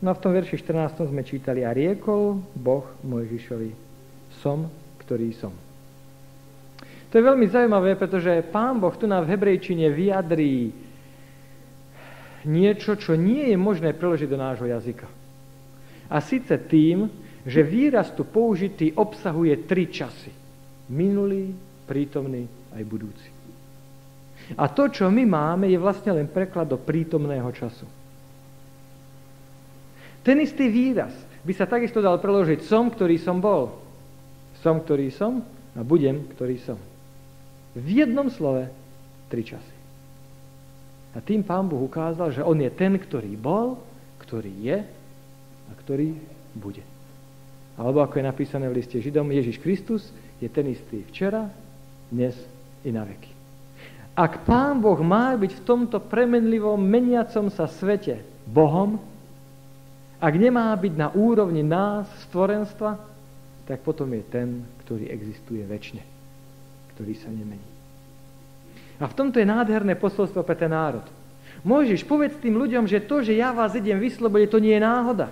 No 0.00 0.10
a 0.10 0.16
v 0.16 0.22
tom 0.24 0.32
verši 0.32 0.56
14 0.56 1.04
sme 1.04 1.22
čítali 1.22 1.62
a 1.62 1.76
riekol 1.76 2.40
Boh 2.56 2.88
Mojžišovi, 3.04 3.70
som, 4.40 4.64
ktorý 5.04 5.28
som. 5.36 5.52
To 7.08 7.14
je 7.16 7.24
veľmi 7.24 7.48
zaujímavé, 7.48 7.96
pretože 7.96 8.44
Pán 8.48 8.80
Boh 8.80 8.92
tu 8.96 9.04
nám 9.04 9.28
v 9.28 9.36
hebrejčine 9.36 9.92
vyjadrí 9.92 10.72
niečo, 12.46 12.94
čo 12.94 13.18
nie 13.18 13.50
je 13.50 13.58
možné 13.58 13.96
preložiť 13.96 14.28
do 14.30 14.38
nášho 14.38 14.68
jazyka. 14.70 15.08
A 16.08 16.22
síce 16.22 16.54
tým, 16.68 17.10
že 17.48 17.64
výraz 17.64 18.12
tu 18.12 18.28
použitý 18.28 18.92
obsahuje 18.94 19.64
tri 19.64 19.88
časy. 19.88 20.30
Minulý, 20.92 21.52
prítomný 21.88 22.44
aj 22.76 22.82
budúci. 22.84 23.28
A 24.56 24.68
to, 24.72 24.88
čo 24.88 25.12
my 25.12 25.24
máme, 25.28 25.68
je 25.68 25.76
vlastne 25.76 26.16
len 26.16 26.28
preklad 26.28 26.68
do 26.68 26.80
prítomného 26.80 27.48
času. 27.52 27.84
Ten 30.24 30.40
istý 30.40 30.68
výraz 30.68 31.12
by 31.44 31.52
sa 31.52 31.68
takisto 31.68 32.00
dal 32.00 32.20
preložiť 32.20 32.64
som, 32.64 32.88
ktorý 32.88 33.16
som 33.20 33.40
bol. 33.40 33.76
Som, 34.64 34.80
ktorý 34.84 35.12
som 35.12 35.44
a 35.76 35.80
budem, 35.84 36.24
ktorý 36.36 36.56
som. 36.60 36.80
V 37.76 37.86
jednom 38.04 38.32
slove 38.32 38.68
tri 39.28 39.44
časy. 39.44 39.77
A 41.16 41.24
tým 41.24 41.40
pán 41.40 41.64
Boh 41.64 41.80
ukázal, 41.80 42.34
že 42.34 42.44
on 42.44 42.58
je 42.60 42.68
ten, 42.68 42.96
ktorý 42.96 43.32
bol, 43.38 43.80
ktorý 44.20 44.52
je 44.60 44.78
a 45.68 45.72
ktorý 45.72 46.12
bude. 46.52 46.84
Alebo 47.78 48.02
ako 48.02 48.18
je 48.20 48.28
napísané 48.28 48.66
v 48.68 48.82
liste 48.82 48.98
Židom, 48.98 49.30
Ježiš 49.30 49.62
Kristus 49.62 50.10
je 50.42 50.48
ten 50.50 50.66
istý 50.68 51.06
včera, 51.08 51.48
dnes 52.10 52.34
i 52.82 52.90
na 52.90 53.06
veky. 53.06 53.32
Ak 54.18 54.42
pán 54.42 54.82
Boh 54.82 54.98
má 54.98 55.38
byť 55.38 55.62
v 55.62 55.64
tomto 55.64 56.02
premenlivom, 56.02 56.76
meniacom 56.82 57.54
sa 57.54 57.70
svete 57.70 58.18
Bohom, 58.50 58.98
ak 60.18 60.34
nemá 60.34 60.74
byť 60.74 60.94
na 60.98 61.14
úrovni 61.14 61.62
nás, 61.62 62.10
stvorenstva, 62.26 62.98
tak 63.70 63.78
potom 63.86 64.10
je 64.10 64.22
ten, 64.26 64.66
ktorý 64.82 65.06
existuje 65.06 65.62
väčšine, 65.62 66.02
ktorý 66.98 67.14
sa 67.14 67.30
nemení. 67.30 67.77
A 68.98 69.06
v 69.06 69.16
tomto 69.16 69.38
je 69.38 69.46
nádherné 69.46 69.94
posolstvo 69.94 70.42
pre 70.42 70.58
ten 70.58 70.70
národ. 70.74 71.06
Môžeš 71.62 72.06
povedz 72.06 72.38
tým 72.38 72.58
ľuďom, 72.58 72.86
že 72.86 73.02
to, 73.02 73.22
že 73.22 73.34
ja 73.34 73.50
vás 73.54 73.74
idem 73.74 73.98
vyslobodiť, 73.98 74.48
to 74.50 74.62
nie 74.62 74.74
je 74.74 74.82
náhoda. 74.82 75.28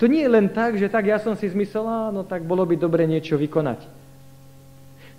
To 0.00 0.08
nie 0.08 0.24
je 0.24 0.32
len 0.32 0.48
tak, 0.48 0.80
že 0.80 0.88
tak 0.88 1.08
ja 1.08 1.20
som 1.20 1.36
si 1.36 1.44
zmyslel, 1.48 2.12
no 2.12 2.24
tak 2.24 2.40
bolo 2.44 2.64
by 2.64 2.76
dobre 2.76 3.04
niečo 3.04 3.36
vykonať. 3.36 3.84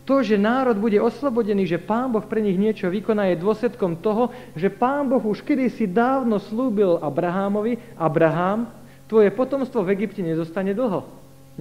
To, 0.09 0.25
že 0.25 0.41
národ 0.41 0.81
bude 0.81 0.97
oslobodený, 0.97 1.69
že 1.69 1.77
Pán 1.77 2.09
Boh 2.09 2.25
pre 2.25 2.41
nich 2.41 2.57
niečo 2.57 2.89
vykoná, 2.89 3.29
je 3.29 3.45
dôsledkom 3.45 4.01
toho, 4.01 4.33
že 4.57 4.73
Pán 4.73 5.05
Boh 5.05 5.21
už 5.21 5.45
kedysi 5.45 5.85
dávno 5.85 6.41
slúbil 6.41 6.97
Abrahámovi, 6.97 7.77
Abrahám, 7.93 8.65
tvoje 9.05 9.29
potomstvo 9.29 9.85
v 9.85 9.93
Egypte 9.93 10.25
nezostane 10.25 10.73
dlho. 10.73 11.05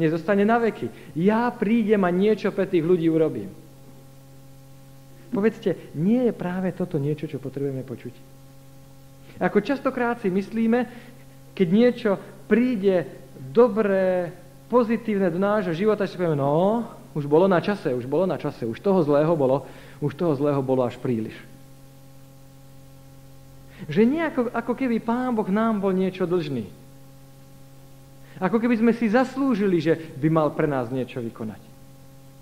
Nezostane 0.00 0.49
na 0.49 0.57
veky. 0.57 0.88
Ja 1.12 1.52
prídem 1.52 2.00
a 2.09 2.11
niečo 2.14 2.49
pre 2.57 2.64
tých 2.64 2.80
ľudí 2.80 3.12
urobím. 3.12 3.52
Povedzte, 5.30 5.94
nie 5.94 6.26
je 6.26 6.32
práve 6.34 6.75
toto 6.75 6.99
niečo, 6.99 7.30
čo 7.30 7.38
potrebujeme 7.38 7.87
počuť? 7.87 8.14
Ako 9.38 9.62
častokrát 9.62 10.18
si 10.18 10.28
myslíme, 10.28 10.90
keď 11.54 11.68
niečo 11.70 12.10
príde 12.50 13.06
dobré, 13.38 14.34
pozitívne 14.66 15.30
do 15.30 15.38
nášho 15.38 15.72
života, 15.72 16.04
si 16.04 16.18
povieme, 16.18 16.37
no, 16.37 16.84
už 17.14 17.30
bolo 17.30 17.46
na 17.46 17.62
čase, 17.62 17.94
už 17.94 18.06
bolo 18.10 18.26
na 18.26 18.38
čase, 18.38 18.66
už 18.66 18.78
toho 18.82 19.02
zlého 19.06 19.32
bolo, 19.38 19.66
už 20.02 20.12
toho 20.14 20.34
zlého 20.34 20.62
bolo 20.62 20.82
až 20.82 20.99
príliš. 20.99 21.34
Že 23.88 24.02
nejako, 24.04 24.40
ako 24.52 24.72
keby 24.76 25.00
Pán 25.00 25.32
Boh 25.32 25.49
nám 25.49 25.80
bol 25.80 25.94
niečo 25.94 26.28
dlžný. 26.28 26.68
Ako 28.40 28.60
keby 28.60 28.76
sme 28.76 28.92
si 28.92 29.08
zaslúžili, 29.08 29.80
že 29.80 29.96
by 30.20 30.28
mal 30.28 30.49
pre 30.52 30.68
nás 30.68 30.92
niečo 30.92 31.20
vykonať. 31.20 31.70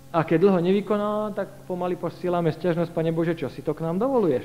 A 0.09 0.25
keď 0.25 0.49
dlho 0.49 0.61
nevykoná, 0.65 1.37
tak 1.37 1.53
pomaly 1.69 1.97
posielame 1.97 2.49
stiažnosť, 2.49 2.93
Pane 2.97 3.12
Bože, 3.12 3.37
čo 3.37 3.53
si 3.53 3.61
to 3.61 3.77
k 3.77 3.85
nám 3.85 4.00
dovoluješ? 4.00 4.45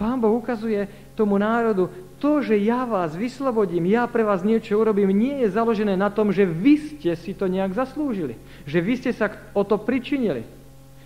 Pán 0.00 0.16
Boh 0.16 0.32
ukazuje 0.32 0.88
tomu 1.12 1.36
národu, 1.36 1.92
to, 2.16 2.40
že 2.40 2.56
ja 2.56 2.88
vás 2.88 3.12
vyslobodím, 3.12 3.84
ja 3.92 4.08
pre 4.08 4.24
vás 4.24 4.40
niečo 4.40 4.80
urobím, 4.80 5.12
nie 5.12 5.44
je 5.44 5.52
založené 5.52 5.92
na 5.92 6.08
tom, 6.08 6.32
že 6.32 6.48
vy 6.48 6.80
ste 6.80 7.12
si 7.20 7.36
to 7.36 7.44
nejak 7.52 7.76
zaslúžili. 7.76 8.40
Že 8.64 8.78
vy 8.80 8.94
ste 8.96 9.10
sa 9.12 9.28
o 9.52 9.60
to 9.60 9.76
pričinili. 9.76 10.48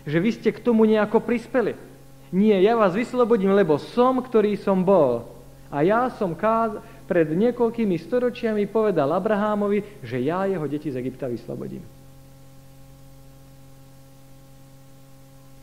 Že 0.06 0.18
vy 0.22 0.30
ste 0.30 0.48
k 0.54 0.62
tomu 0.62 0.86
nejako 0.86 1.18
prispeli. 1.26 1.74
Nie, 2.30 2.62
ja 2.62 2.78
vás 2.78 2.94
vyslobodím, 2.94 3.50
lebo 3.50 3.82
som, 3.82 4.22
ktorý 4.22 4.54
som 4.58 4.86
bol. 4.86 5.26
A 5.74 5.82
ja 5.82 6.06
som 6.14 6.38
káz, 6.38 6.78
pred 7.04 7.28
niekoľkými 7.28 7.96
storočiami 8.00 8.64
povedal 8.68 9.12
Abrahámovi, 9.12 10.00
že 10.00 10.24
ja 10.24 10.48
jeho 10.48 10.64
deti 10.64 10.88
z 10.88 11.00
Egypta 11.04 11.28
vyslobodím. 11.28 11.84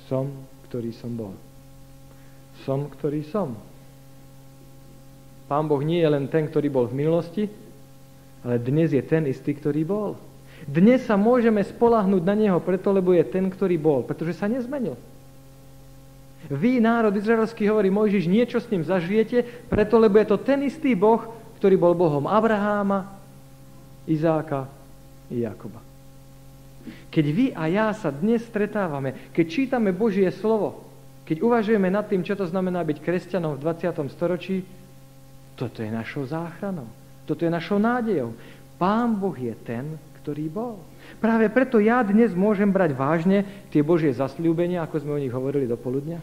Som, 0.05 0.29
ktorý 0.69 0.91
som 0.93 1.11
bol. 1.17 1.33
Som, 2.67 2.91
ktorý 2.93 3.25
som. 3.25 3.57
Pán 5.49 5.67
Boh 5.67 5.81
nie 5.83 5.99
je 5.99 6.07
len 6.07 6.29
ten, 6.31 6.47
ktorý 6.47 6.67
bol 6.71 6.85
v 6.87 6.95
minulosti, 7.03 7.43
ale 8.45 8.55
dnes 8.61 8.93
je 8.93 9.03
ten 9.03 9.27
istý, 9.27 9.51
ktorý 9.57 9.81
bol. 9.83 10.15
Dnes 10.63 11.03
sa 11.09 11.17
môžeme 11.17 11.65
spolahnúť 11.65 12.21
na 12.21 12.35
Neho 12.37 12.59
preto, 12.61 12.93
lebo 12.93 13.17
je 13.17 13.25
ten, 13.25 13.49
ktorý 13.49 13.81
bol, 13.81 14.05
pretože 14.05 14.37
sa 14.37 14.45
nezmenil. 14.45 14.93
Vy, 16.49 16.81
národ 16.81 17.13
izraelský, 17.13 17.69
hovorí 17.69 17.93
Mojžiš, 17.93 18.25
niečo 18.25 18.57
s 18.57 18.69
ním 18.73 18.81
zažijete, 18.81 19.45
preto, 19.69 20.01
lebo 20.01 20.17
je 20.17 20.27
to 20.31 20.37
ten 20.41 20.65
istý 20.65 20.97
Boh, 20.97 21.21
ktorý 21.61 21.77
bol 21.77 21.93
Bohom 21.93 22.25
Abraháma, 22.25 23.21
Izáka 24.09 24.65
i 25.29 25.45
Jakoba. 25.45 25.77
Keď 27.13 27.25
vy 27.29 27.45
a 27.53 27.69
ja 27.69 27.93
sa 27.93 28.09
dnes 28.09 28.41
stretávame, 28.41 29.29
keď 29.37 29.45
čítame 29.45 29.93
Božie 29.93 30.25
slovo, 30.33 30.81
keď 31.29 31.45
uvažujeme 31.45 31.93
nad 31.93 32.09
tým, 32.09 32.25
čo 32.25 32.33
to 32.33 32.49
znamená 32.49 32.81
byť 32.81 32.97
kresťanom 32.97 33.55
v 33.55 33.61
20. 33.61 34.09
storočí, 34.09 34.65
toto 35.53 35.85
je 35.85 35.93
našou 35.93 36.25
záchranou. 36.25 36.89
Toto 37.29 37.45
je 37.45 37.53
našou 37.53 37.77
nádejou. 37.77 38.33
Pán 38.81 39.13
Boh 39.13 39.37
je 39.37 39.53
ten, 39.61 40.01
ktorý 40.21 40.45
bol. 40.53 40.77
Práve 41.17 41.49
preto 41.49 41.81
ja 41.81 42.05
dnes 42.05 42.37
môžem 42.37 42.69
brať 42.69 42.93
vážne 42.93 43.41
tie 43.73 43.81
Božie 43.81 44.13
zasľúbenia, 44.13 44.85
ako 44.85 45.01
sme 45.01 45.17
o 45.17 45.21
nich 45.21 45.33
hovorili 45.33 45.65
do 45.65 45.73
poludnia. 45.73 46.21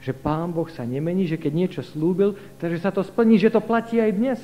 Že 0.00 0.16
Pán 0.16 0.48
Boh 0.56 0.66
sa 0.72 0.88
nemení, 0.88 1.28
že 1.28 1.36
keď 1.36 1.52
niečo 1.52 1.82
slúbil, 1.84 2.32
takže 2.56 2.80
sa 2.80 2.88
to 2.88 3.04
splní, 3.04 3.36
že 3.36 3.52
to 3.52 3.60
platí 3.60 4.00
aj 4.00 4.12
dnes. 4.16 4.40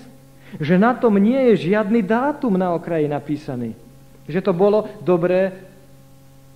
Že 0.61 0.77
na 0.77 0.93
tom 0.93 1.17
nie 1.17 1.53
je 1.53 1.73
žiadny 1.73 2.05
dátum 2.05 2.55
na 2.61 2.77
okraji 2.77 3.09
napísaný. 3.09 3.73
Že 4.29 4.41
to 4.45 4.53
bolo 4.53 4.87
dobré 5.01 5.57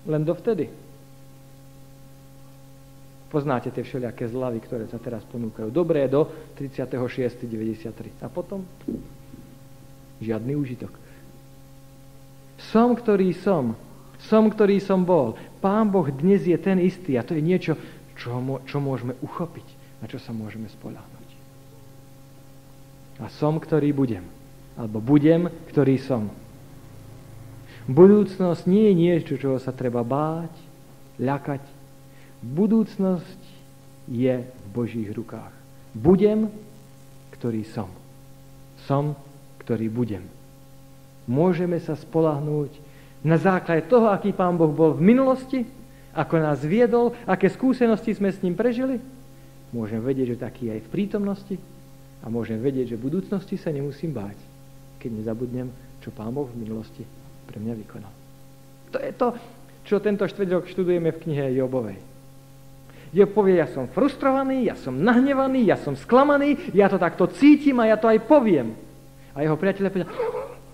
len 0.05 0.23
dovtedy. 0.23 0.69
Poznáte 3.29 3.69
tie 3.69 3.85
všelijaké 3.85 4.25
zlavy, 4.29 4.61
ktoré 4.65 4.89
sa 4.89 4.97
teraz 4.97 5.21
ponúkajú. 5.29 5.69
Dobré 5.69 6.09
do 6.09 6.29
36.93. 6.57 8.25
A 8.25 8.29
potom 8.33 8.65
žiadny 10.21 10.57
užitok. 10.57 11.08
Som, 12.59 12.99
ktorý 12.99 13.31
som. 13.39 13.79
Som, 14.19 14.51
ktorý 14.51 14.83
som 14.83 15.07
bol. 15.07 15.39
Pán 15.63 15.95
Boh 15.95 16.11
dnes 16.11 16.43
je 16.43 16.59
ten 16.59 16.83
istý 16.83 17.15
a 17.15 17.23
to 17.23 17.39
je 17.39 17.43
niečo, 17.43 17.79
čo, 18.19 18.35
čo 18.67 18.77
môžeme 18.83 19.15
uchopiť, 19.23 19.67
na 20.03 20.11
čo 20.11 20.19
sa 20.19 20.35
môžeme 20.35 20.67
spoľahnúť. 20.67 21.31
A 23.23 23.31
som, 23.31 23.63
ktorý 23.63 23.95
budem. 23.95 24.27
Alebo 24.75 24.99
budem, 24.99 25.51
ktorý 25.71 25.99
som. 26.03 26.31
Budúcnosť 27.89 28.63
nie 28.67 28.91
je 28.91 28.95
niečo, 28.95 29.35
čoho 29.41 29.59
sa 29.59 29.75
treba 29.75 30.03
báť, 30.03 30.53
ľakať. 31.19 31.63
Budúcnosť 32.43 33.41
je 34.07 34.45
v 34.47 34.67
Božích 34.71 35.11
rukách. 35.11 35.51
Budem, 35.95 36.53
ktorý 37.35 37.67
som. 37.67 37.91
Som, 38.87 39.19
ktorý 39.63 39.91
budem. 39.91 40.38
Môžeme 41.29 41.77
sa 41.79 41.93
spolahnúť 41.93 42.73
na 43.21 43.37
základe 43.37 43.85
toho, 43.87 44.09
aký 44.09 44.33
Pán 44.33 44.57
Boh 44.57 44.73
bol 44.73 44.97
v 44.97 45.05
minulosti, 45.05 45.69
ako 46.17 46.41
nás 46.41 46.65
viedol, 46.65 47.13
aké 47.29 47.53
skúsenosti 47.53 48.17
sme 48.17 48.33
s 48.33 48.41
ním 48.41 48.57
prežili. 48.57 48.99
Môžem 49.71 50.01
vedieť, 50.01 50.35
že 50.35 50.43
taký 50.43 50.73
aj 50.73 50.89
v 50.89 50.93
prítomnosti 50.93 51.57
a 52.25 52.33
môžem 52.33 52.57
vedieť, 52.57 52.97
že 52.97 52.99
v 52.99 53.13
budúcnosti 53.13 53.61
sa 53.61 53.69
nemusím 53.69 54.17
báť, 54.17 54.41
keď 54.97 55.21
nezabudnem, 55.21 55.69
čo 56.01 56.09
Pán 56.09 56.33
Boh 56.33 56.49
v 56.49 56.65
minulosti 56.65 57.05
pre 57.45 57.61
mňa 57.61 57.75
vykonal. 57.77 58.13
To 58.97 58.99
je 58.99 59.13
to, 59.13 59.29
čo 59.85 60.01
tento 60.01 60.25
štvrť 60.25 60.49
rok 60.49 60.65
študujeme 60.65 61.13
v 61.13 61.23
knihe 61.29 61.45
Jobovej. 61.61 62.01
Job 63.09 63.33
povie, 63.33 63.57
ja 63.57 63.69
som 63.69 63.89
frustrovaný, 63.89 64.69
ja 64.69 64.77
som 64.77 64.93
nahnevaný, 64.93 65.65
ja 65.65 65.81
som 65.81 65.97
sklamaný, 65.97 66.77
ja 66.77 66.93
to 66.93 67.01
takto 67.01 67.25
cítim 67.33 67.81
a 67.81 67.89
ja 67.89 67.97
to 67.97 68.05
aj 68.05 68.21
poviem. 68.29 68.77
A 69.33 69.41
jeho 69.41 69.57
priateľe 69.57 69.89
povedia, 69.89 70.13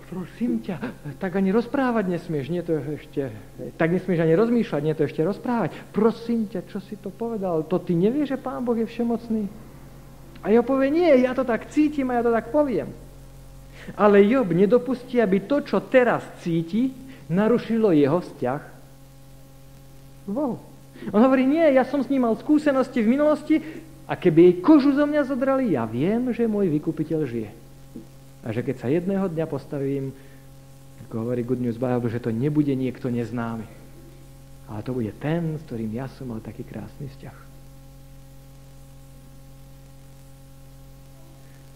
prosím 0.08 0.60
ťa, 0.60 0.76
tak 1.18 1.36
ani 1.36 1.50
rozprávať 1.50 2.06
nesmieš, 2.06 2.52
nie 2.52 2.62
to 2.62 2.76
ešte, 2.76 3.32
tak 3.80 3.88
nesmieš 3.90 4.20
ani 4.24 4.34
rozmýšľať, 4.36 4.82
nie 4.84 4.94
to 4.94 5.08
ešte 5.08 5.24
rozprávať. 5.24 5.74
Prosím 5.90 6.46
ťa, 6.48 6.68
čo 6.68 6.78
si 6.78 6.96
to 7.00 7.08
povedal? 7.08 7.64
To 7.66 7.80
ty 7.80 7.96
nevieš, 7.96 8.36
že 8.36 8.42
Pán 8.42 8.62
Boh 8.62 8.76
je 8.76 8.86
všemocný? 8.86 9.48
A 10.44 10.52
Job 10.52 10.68
povie, 10.68 10.92
nie, 10.92 11.24
ja 11.24 11.32
to 11.32 11.42
tak 11.42 11.72
cítim 11.72 12.12
a 12.12 12.20
ja 12.20 12.22
to 12.22 12.32
tak 12.32 12.52
poviem. 12.52 12.92
Ale 13.96 14.20
Job 14.28 14.52
nedopustí, 14.52 15.18
aby 15.18 15.48
to, 15.48 15.64
čo 15.64 15.80
teraz 15.80 16.20
cíti, 16.44 16.92
narušilo 17.32 17.96
jeho 17.96 18.20
vzťah 18.20 18.60
Bohu. 20.28 20.60
On 21.12 21.20
hovorí, 21.20 21.48
nie, 21.48 21.64
ja 21.74 21.84
som 21.88 22.04
s 22.04 22.08
ním 22.12 22.28
mal 22.28 22.36
skúsenosti 22.36 23.00
v 23.00 23.12
minulosti 23.16 23.56
a 24.04 24.14
keby 24.14 24.40
jej 24.40 24.54
kožu 24.60 24.92
zo 24.92 25.08
mňa 25.08 25.22
zodrali, 25.24 25.72
ja 25.72 25.88
viem, 25.88 26.28
že 26.32 26.44
môj 26.44 26.68
vykupiteľ 26.68 27.20
žije. 27.24 27.63
A 28.44 28.52
že 28.52 28.60
keď 28.60 28.76
sa 28.76 28.92
jedného 28.92 29.24
dňa 29.32 29.46
postavím, 29.48 30.12
ako 31.08 31.14
hovorí 31.24 31.40
Good 31.42 31.64
News 31.64 31.80
Bible, 31.80 32.12
že 32.12 32.20
to 32.20 32.28
nebude 32.28 32.70
niekto 32.76 33.08
neznámy. 33.08 33.64
Ale 34.68 34.80
to 34.84 34.92
bude 34.92 35.12
ten, 35.20 35.56
s 35.56 35.64
ktorým 35.64 35.92
ja 35.96 36.08
som 36.12 36.32
mal 36.32 36.44
taký 36.44 36.64
krásny 36.64 37.08
vzťah. 37.08 37.36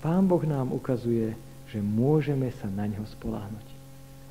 Pán 0.05 0.31
Boh 0.31 0.45
nám 0.45 0.71
ukazuje, 0.71 1.35
že 1.69 1.81
môžeme 1.83 2.53
sa 2.61 2.71
na 2.71 2.87
ňo 2.87 3.05
spoláhnuť. 3.19 3.67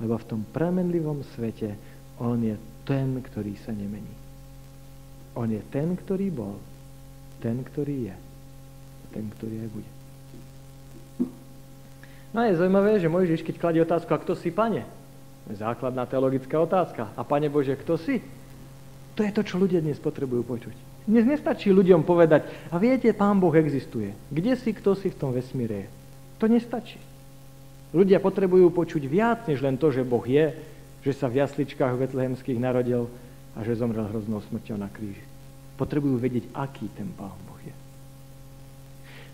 Lebo 0.01 0.15
v 0.17 0.27
tom 0.29 0.41
premenlivom 0.53 1.25
svete 1.35 1.73
on 2.21 2.41
je 2.41 2.55
ten, 2.85 3.17
ktorý 3.19 3.57
sa 3.61 3.73
nemení. 3.73 4.13
On 5.37 5.45
je 5.45 5.61
ten, 5.69 5.93
ktorý 5.93 6.33
bol, 6.33 6.57
ten, 7.41 7.61
ktorý 7.61 8.09
je, 8.09 8.15
ten, 9.13 9.25
ktorý 9.37 9.55
aj 9.65 9.69
bude. 9.69 9.96
No 12.35 12.43
a 12.43 12.51
je 12.51 12.59
zaujímavé, 12.59 12.99
že 12.99 13.11
Mojžiš, 13.11 13.43
keď 13.43 13.55
kladie 13.59 13.81
otázku, 13.83 14.11
a 14.11 14.19
kto 14.19 14.35
si, 14.35 14.51
pane? 14.51 14.83
Základná 15.47 16.03
teologická 16.03 16.59
otázka. 16.59 17.15
A 17.15 17.21
pane 17.23 17.47
Bože, 17.47 17.79
kto 17.79 17.95
si? 17.95 18.19
To 19.15 19.23
je 19.23 19.31
to, 19.31 19.41
čo 19.47 19.55
ľudia 19.55 19.79
dnes 19.79 19.97
potrebujú 19.97 20.43
počuť. 20.43 20.75
Dnes 21.07 21.23
nestačí 21.23 21.71
ľuďom 21.71 22.03
povedať, 22.03 22.51
a 22.67 22.75
viete, 22.75 23.07
Pán 23.15 23.39
Boh 23.39 23.55
existuje. 23.55 24.11
Kde 24.27 24.59
si, 24.59 24.75
kto 24.75 24.91
si 24.91 25.07
v 25.07 25.15
tom 25.15 25.31
vesmíre 25.31 25.87
je? 25.87 25.89
To 26.43 26.51
nestačí. 26.51 26.99
Ľudia 27.95 28.19
potrebujú 28.19 28.69
počuť 28.75 29.07
viac, 29.07 29.47
než 29.47 29.63
len 29.63 29.79
to, 29.79 29.87
že 29.89 30.03
Boh 30.03 30.21
je, 30.27 30.51
že 31.07 31.15
sa 31.15 31.31
v 31.31 31.39
jasličkách 31.39 31.95
vetlehemských 31.95 32.59
narodil 32.59 33.07
a 33.55 33.63
že 33.63 33.79
zomrel 33.79 34.05
hroznou 34.11 34.43
smrťou 34.43 34.75
na 34.75 34.91
kríži. 34.91 35.23
Potrebujú 35.79 36.19
vedieť, 36.19 36.51
aký 36.51 36.91
ten 36.91 37.07
Pán 37.15 37.39
Boh. 37.47 37.56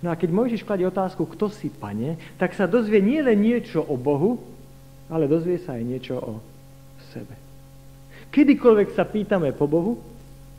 No 0.04 0.12
a 0.12 0.20
keď 0.20 0.36
Mojžiš 0.36 0.68
kladie 0.68 0.84
otázku, 0.84 1.24
kto 1.24 1.48
si 1.48 1.72
pane, 1.72 2.20
tak 2.36 2.52
sa 2.52 2.68
dozvie 2.68 3.00
nie 3.00 3.24
len 3.24 3.40
niečo 3.40 3.80
o 3.80 3.96
Bohu, 3.96 4.36
ale 5.08 5.32
dozvie 5.32 5.64
sa 5.64 5.80
aj 5.80 5.84
niečo 5.88 6.20
o 6.20 6.34
sebe. 7.16 7.32
Kedykoľvek 8.36 9.00
sa 9.00 9.08
pýtame 9.08 9.56
po 9.56 9.64
Bohu, 9.64 10.04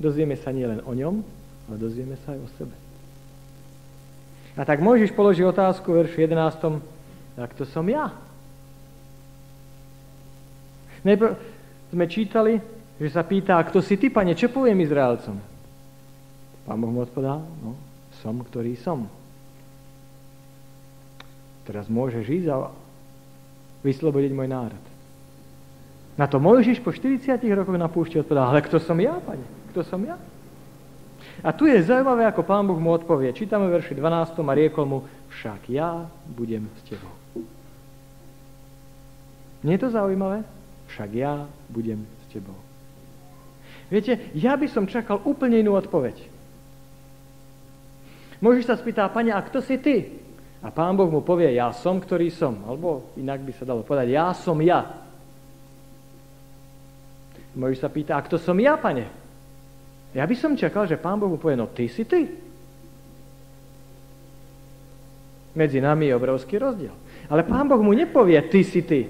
dozvieme 0.00 0.40
sa 0.40 0.48
nielen 0.48 0.80
o 0.88 0.96
ňom, 0.96 1.20
ale 1.68 1.76
dozvieme 1.76 2.16
sa 2.24 2.33
aj 2.33 2.40
o 2.40 2.48
sebe. 2.57 2.74
A 4.57 4.64
tak 4.64 4.80
Mojžiš 4.80 5.12
položí 5.12 5.44
otázku 5.44 5.92
v 5.92 6.09
veršu 6.09 6.24
11 6.24 6.80
tak 7.35 7.50
to 7.59 7.66
som 7.66 7.83
ja. 7.90 8.14
Najprv 11.02 11.35
sme 11.90 12.04
čítali, 12.07 12.62
že 12.96 13.11
sa 13.11 13.26
pýta, 13.26 13.59
kto 13.66 13.83
si 13.83 13.98
ty, 13.98 14.09
pane, 14.09 14.33
čo 14.38 14.48
poviem 14.48 14.78
Izraelcom? 14.80 15.37
Pán 16.64 16.78
Boh 16.80 16.88
mu 16.94 17.02
odpovedal, 17.02 17.42
no, 17.61 17.74
som, 18.22 18.40
ktorý 18.40 18.78
som. 18.78 19.04
Teraz 21.64 21.88
môžeš 21.88 22.24
ísť 22.29 22.48
a 22.53 22.68
vyslobodiť 23.85 24.33
môj 24.33 24.48
národ. 24.48 24.85
Na 26.14 26.31
to 26.31 26.38
Mojžiš 26.38 26.79
po 26.79 26.94
40 26.94 27.42
rokoch 27.53 27.74
na 27.74 27.90
púšti 27.90 28.22
odpovedal, 28.22 28.55
ale 28.55 28.62
kto 28.62 28.79
som 28.79 28.94
ja, 29.03 29.18
pane? 29.18 29.42
Kto 29.74 29.83
som 29.83 29.98
ja? 30.07 30.14
A 31.42 31.50
tu 31.50 31.66
je 31.66 31.77
zaujímavé, 31.83 32.24
ako 32.31 32.46
pán 32.46 32.64
Boh 32.64 32.79
mu 32.79 32.94
odpovie. 32.94 33.35
Čítame 33.35 33.66
verši 33.66 33.98
12 33.98 34.38
a 34.38 34.55
riekol 34.55 34.87
mu, 34.87 34.98
však 35.35 35.61
ja 35.68 36.07
budem 36.31 36.70
s 36.79 36.81
tebou. 36.87 37.14
Nie 39.66 39.74
je 39.77 39.83
to 39.83 39.90
zaujímavé? 39.90 40.46
Však 40.92 41.11
ja 41.16 41.48
budem 41.72 42.07
s 42.07 42.27
tebou. 42.31 42.57
Viete, 43.90 44.31
ja 44.33 44.55
by 44.55 44.70
som 44.70 44.88
čakal 44.88 45.20
úplne 45.27 45.59
inú 45.61 45.74
odpoveď. 45.74 46.16
Môžeš 48.38 48.70
sa 48.70 48.77
spýtať, 48.79 49.11
pane, 49.11 49.33
a 49.33 49.40
kto 49.42 49.59
si 49.64 49.77
ty? 49.81 50.23
A 50.64 50.72
pán 50.72 50.96
Boh 50.96 51.12
mu 51.12 51.20
povie, 51.20 51.53
ja 51.53 51.68
som, 51.77 52.00
ktorý 52.00 52.33
som. 52.33 52.64
Alebo 52.64 53.12
inak 53.20 53.44
by 53.44 53.53
sa 53.53 53.68
dalo 53.68 53.85
povedať, 53.85 54.16
ja 54.16 54.33
som 54.33 54.57
ja. 54.64 55.05
Môžeš 57.53 57.85
sa 57.85 57.92
pýtať, 57.92 58.14
a 58.16 58.24
kto 58.24 58.40
som 58.40 58.57
ja, 58.57 58.81
pane? 58.81 59.05
Ja 60.16 60.24
by 60.24 60.35
som 60.35 60.57
čakal, 60.57 60.88
že 60.88 60.96
pán 60.96 61.20
Boh 61.20 61.29
mu 61.29 61.37
povie, 61.37 61.61
no 61.61 61.68
ty 61.68 61.85
si 61.85 62.09
ty. 62.09 62.24
Medzi 65.53 65.85
nami 65.85 66.09
je 66.09 66.16
obrovský 66.16 66.57
rozdiel. 66.57 66.96
Ale 67.29 67.44
pán 67.44 67.68
Boh 67.68 67.79
mu 67.85 67.92
nepovie, 67.92 68.40
ty 68.48 68.64
si 68.64 68.81
ty. 68.81 69.05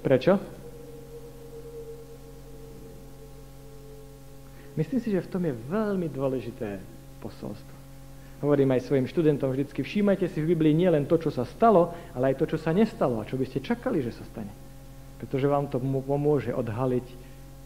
Prečo? 0.00 0.40
Myslím 4.74 4.98
si, 4.98 5.12
že 5.12 5.22
v 5.22 5.30
tom 5.30 5.42
je 5.46 5.54
veľmi 5.70 6.10
dôležité 6.10 6.82
posolstvo. 7.22 7.73
Hovorím 8.44 8.76
aj 8.76 8.84
svojim 8.84 9.08
študentom 9.08 9.48
vždycky, 9.48 9.80
všímajte 9.80 10.28
si 10.28 10.44
v 10.44 10.52
Biblii 10.52 10.76
nie 10.76 10.92
len 10.92 11.08
to, 11.08 11.16
čo 11.16 11.32
sa 11.32 11.48
stalo, 11.48 11.96
ale 12.12 12.36
aj 12.36 12.44
to, 12.44 12.52
čo 12.52 12.60
sa 12.60 12.76
nestalo 12.76 13.24
a 13.24 13.24
čo 13.24 13.40
by 13.40 13.48
ste 13.48 13.64
čakali, 13.64 14.04
že 14.04 14.12
sa 14.12 14.20
stane. 14.28 14.52
Pretože 15.16 15.48
vám 15.48 15.72
to 15.72 15.80
pomôže 15.80 16.52
odhaliť 16.52 17.08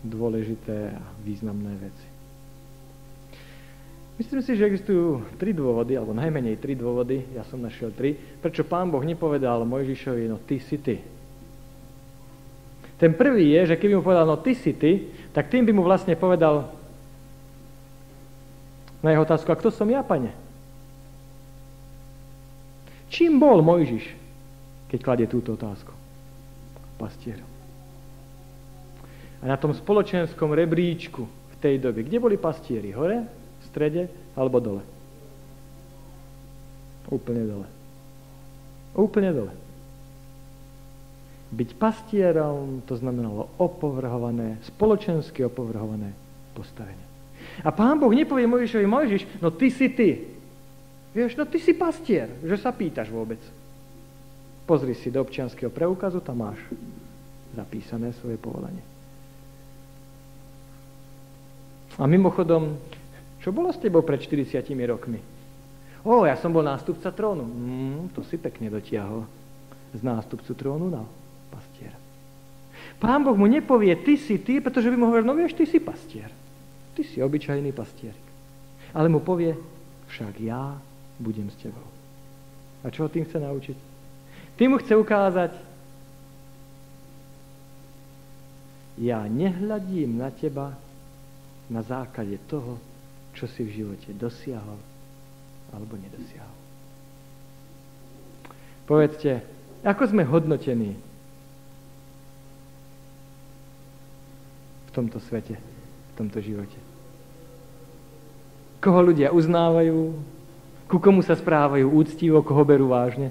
dôležité 0.07 0.95
a 0.95 1.03
významné 1.27 1.75
veci. 1.83 2.07
Myslím 4.23 4.39
si, 4.39 4.55
že 4.55 4.71
existujú 4.71 5.27
tri 5.35 5.51
dôvody, 5.51 5.99
alebo 5.99 6.15
najmenej 6.15 6.63
tri 6.63 6.79
dôvody, 6.79 7.27
ja 7.35 7.43
som 7.51 7.59
našiel 7.59 7.91
tri, 7.91 8.15
prečo 8.15 8.63
pán 8.63 8.87
Boh 8.87 9.03
nepovedal 9.03 9.67
Mojžišovi, 9.67 10.31
no 10.31 10.39
ty 10.39 10.63
si 10.63 10.79
ty, 10.79 11.03
ten 12.99 13.15
prvý 13.15 13.55
je, 13.55 13.75
že 13.75 13.79
keby 13.79 13.95
mu 13.95 14.03
povedal, 14.03 14.27
no 14.27 14.35
ty 14.35 14.59
si 14.59 14.75
ty, 14.75 15.15
tak 15.31 15.47
tým 15.47 15.63
by 15.63 15.71
mu 15.71 15.87
vlastne 15.87 16.19
povedal 16.19 16.75
na 18.99 19.15
jeho 19.15 19.23
otázku, 19.23 19.47
a 19.55 19.59
kto 19.59 19.71
som 19.71 19.87
ja, 19.87 20.03
pane? 20.03 20.35
Čím 23.09 23.41
bol 23.41 23.65
Mojžiš, 23.65 24.05
keď 24.93 24.99
kladie 25.01 25.27
túto 25.29 25.57
otázku? 25.57 25.93
Pastierom. 27.01 27.49
A 29.39 29.45
na 29.47 29.57
tom 29.57 29.71
spoločenskom 29.71 30.51
rebríčku 30.51 31.25
v 31.25 31.55
tej 31.63 31.79
dobe, 31.79 32.03
kde 32.03 32.19
boli 32.19 32.37
pastieri? 32.37 32.91
Hore, 32.91 33.23
v 33.25 33.63
strede 33.65 34.11
alebo 34.35 34.59
dole? 34.59 34.83
Úplne 37.09 37.43
dole. 37.47 37.69
Úplne 38.99 39.31
dole. 39.33 39.55
Byť 41.49 41.71
pastierom 41.81 42.85
to 42.85 42.93
znamenalo 43.01 43.49
opovrhované, 43.57 44.61
spoločensky 44.69 45.41
opovrhované 45.49 46.13
postavenie. 46.53 47.09
A 47.65 47.73
pán 47.73 47.97
Boh 47.97 48.13
nepovie 48.13 48.45
Mojžišovi, 48.45 48.85
Mojžiš, 48.85 49.23
no 49.41 49.49
ty 49.49 49.73
si 49.73 49.89
ty. 49.89 50.38
Vieš, 51.17 51.41
no 51.41 51.49
ty 51.49 51.57
si 51.57 51.73
pastier, 51.73 52.29
že 52.45 52.57
sa 52.61 52.71
pýtaš 52.71 53.09
vôbec. 53.09 53.41
Pozri 54.69 54.93
si 54.93 55.09
do 55.09 55.25
občianského 55.25 55.73
preukazu, 55.73 56.21
tam 56.21 56.45
máš 56.45 56.61
zapísané 57.57 58.13
svoje 58.21 58.37
povolanie. 58.37 58.85
A 61.99 62.07
mimochodom, 62.07 62.79
čo 63.43 63.51
bolo 63.51 63.73
s 63.73 63.81
tebou 63.81 64.05
pred 64.07 64.21
40 64.23 64.63
rokmi? 64.87 65.19
O, 66.07 66.23
ja 66.23 66.39
som 66.39 66.55
bol 66.55 66.63
nástupca 66.63 67.11
trónu. 67.11 67.43
Mm, 67.43 68.15
to 68.15 68.23
si 68.23 68.39
pekne 68.39 68.71
dotiahol. 68.71 69.27
Z 69.97 70.01
nástupcu 70.05 70.55
trónu 70.55 70.87
na 70.93 71.03
pastiera. 71.51 71.99
Pán 73.03 73.27
Boh 73.27 73.35
mu 73.35 73.51
nepovie, 73.51 73.99
ty 73.99 74.15
si 74.15 74.39
ty, 74.39 74.63
pretože 74.63 74.91
by 74.91 74.97
mu 74.99 75.11
hovoril, 75.11 75.27
no 75.27 75.35
vieš, 75.35 75.59
ty 75.59 75.67
si 75.67 75.83
pastier. 75.83 76.31
Ty 76.95 77.03
si 77.03 77.19
obyčajný 77.19 77.75
pastierik. 77.75 78.27
Ale 78.95 79.11
mu 79.11 79.19
povie, 79.19 79.59
však 80.07 80.35
ja 80.39 80.79
budem 81.19 81.51
s 81.51 81.57
tebou. 81.59 81.87
A 82.87 82.91
čo 82.91 83.07
ho 83.07 83.09
tým 83.11 83.27
chce 83.27 83.39
naučiť? 83.43 83.79
Tým 84.59 84.75
mu 84.75 84.79
chce 84.79 84.95
ukázať, 84.95 85.53
ja 88.99 89.23
nehľadím 89.31 90.19
na 90.19 90.31
teba 90.35 90.75
na 91.71 91.87
základe 91.87 92.35
toho, 92.51 92.79
čo 93.39 93.47
si 93.47 93.63
v 93.63 93.71
živote 93.83 94.11
dosiahol 94.11 94.79
alebo 95.71 95.95
nedosiahol. 95.95 96.59
Povedzte, 98.89 99.45
ako 99.87 100.03
sme 100.11 100.27
hodnotení 100.27 100.97
v 104.89 104.91
tomto 104.91 105.23
svete, 105.23 105.55
v 105.55 106.13
tomto 106.19 106.43
živote? 106.43 106.81
Koho 108.83 109.13
ľudia 109.13 109.31
uznávajú, 109.31 110.19
ku 110.89 110.97
komu 110.97 111.21
sa 111.21 111.37
správajú 111.37 111.85
úctivo, 111.93 112.41
koho 112.41 112.65
berú 112.65 112.89
vážne? 112.89 113.31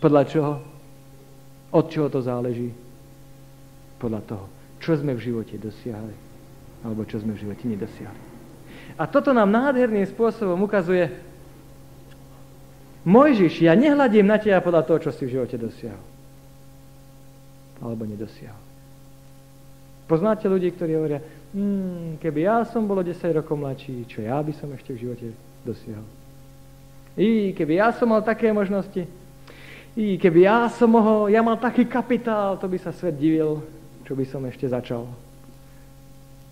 Podľa 0.00 0.22
čoho? 0.26 0.54
Od 1.70 1.86
čoho 1.92 2.08
to 2.08 2.24
záleží? 2.24 2.72
Podľa 4.00 4.20
toho, 4.24 4.44
čo 4.80 4.96
sme 4.96 5.14
v 5.14 5.20
živote 5.30 5.54
dosiahli, 5.60 6.16
alebo 6.82 7.04
čo 7.04 7.20
sme 7.20 7.36
v 7.36 7.46
živote 7.46 7.64
nedosiahli. 7.68 8.22
A 8.98 9.04
toto 9.06 9.30
nám 9.30 9.52
nádherným 9.52 10.08
spôsobom 10.08 10.58
ukazuje, 10.64 11.12
Mojžiš, 13.02 13.66
ja 13.66 13.74
nehľadím 13.74 14.30
na 14.30 14.38
teba 14.38 14.62
podľa 14.62 14.86
toho, 14.86 14.98
čo 15.02 15.10
si 15.10 15.26
v 15.26 15.34
živote 15.38 15.58
dosiahol. 15.58 16.06
Alebo 17.82 18.06
nedosiahol. 18.06 18.62
Poznáte 20.06 20.46
ľudí, 20.46 20.70
ktorí 20.70 20.94
hovoria, 20.94 21.18
hmm, 21.50 22.22
keby 22.22 22.46
ja 22.46 22.62
som 22.62 22.86
bolo 22.86 23.02
10 23.02 23.18
rokov 23.42 23.58
mladší, 23.58 24.06
čo 24.06 24.22
ja 24.22 24.38
by 24.38 24.54
som 24.54 24.70
ešte 24.70 24.94
v 24.94 25.02
živote 25.02 25.26
dosiahol. 25.66 26.21
I 27.16 27.52
keby 27.52 27.78
ja 27.78 27.92
som 27.92 28.08
mal 28.08 28.24
také 28.24 28.48
možnosti, 28.52 29.04
i 29.92 30.16
keby 30.16 30.48
ja 30.48 30.72
som 30.72 30.88
mohol, 30.88 31.28
ja 31.28 31.44
mal 31.44 31.60
taký 31.60 31.84
kapitál, 31.84 32.56
to 32.56 32.64
by 32.64 32.80
sa 32.80 32.96
svet 32.96 33.20
divil, 33.20 33.60
čo 34.08 34.16
by 34.16 34.24
som 34.24 34.40
ešte 34.48 34.64
začal. 34.64 35.04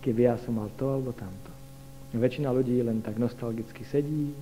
Keby 0.05 0.29
ja 0.29 0.37
som 0.37 0.61
mal 0.61 0.69
to 0.77 0.85
alebo 0.85 1.17
tamto. 1.17 1.49
Väčšina 2.13 2.53
ľudí 2.53 2.85
len 2.85 3.01
tak 3.01 3.17
nostalgicky 3.17 3.87
sedí, 3.89 4.37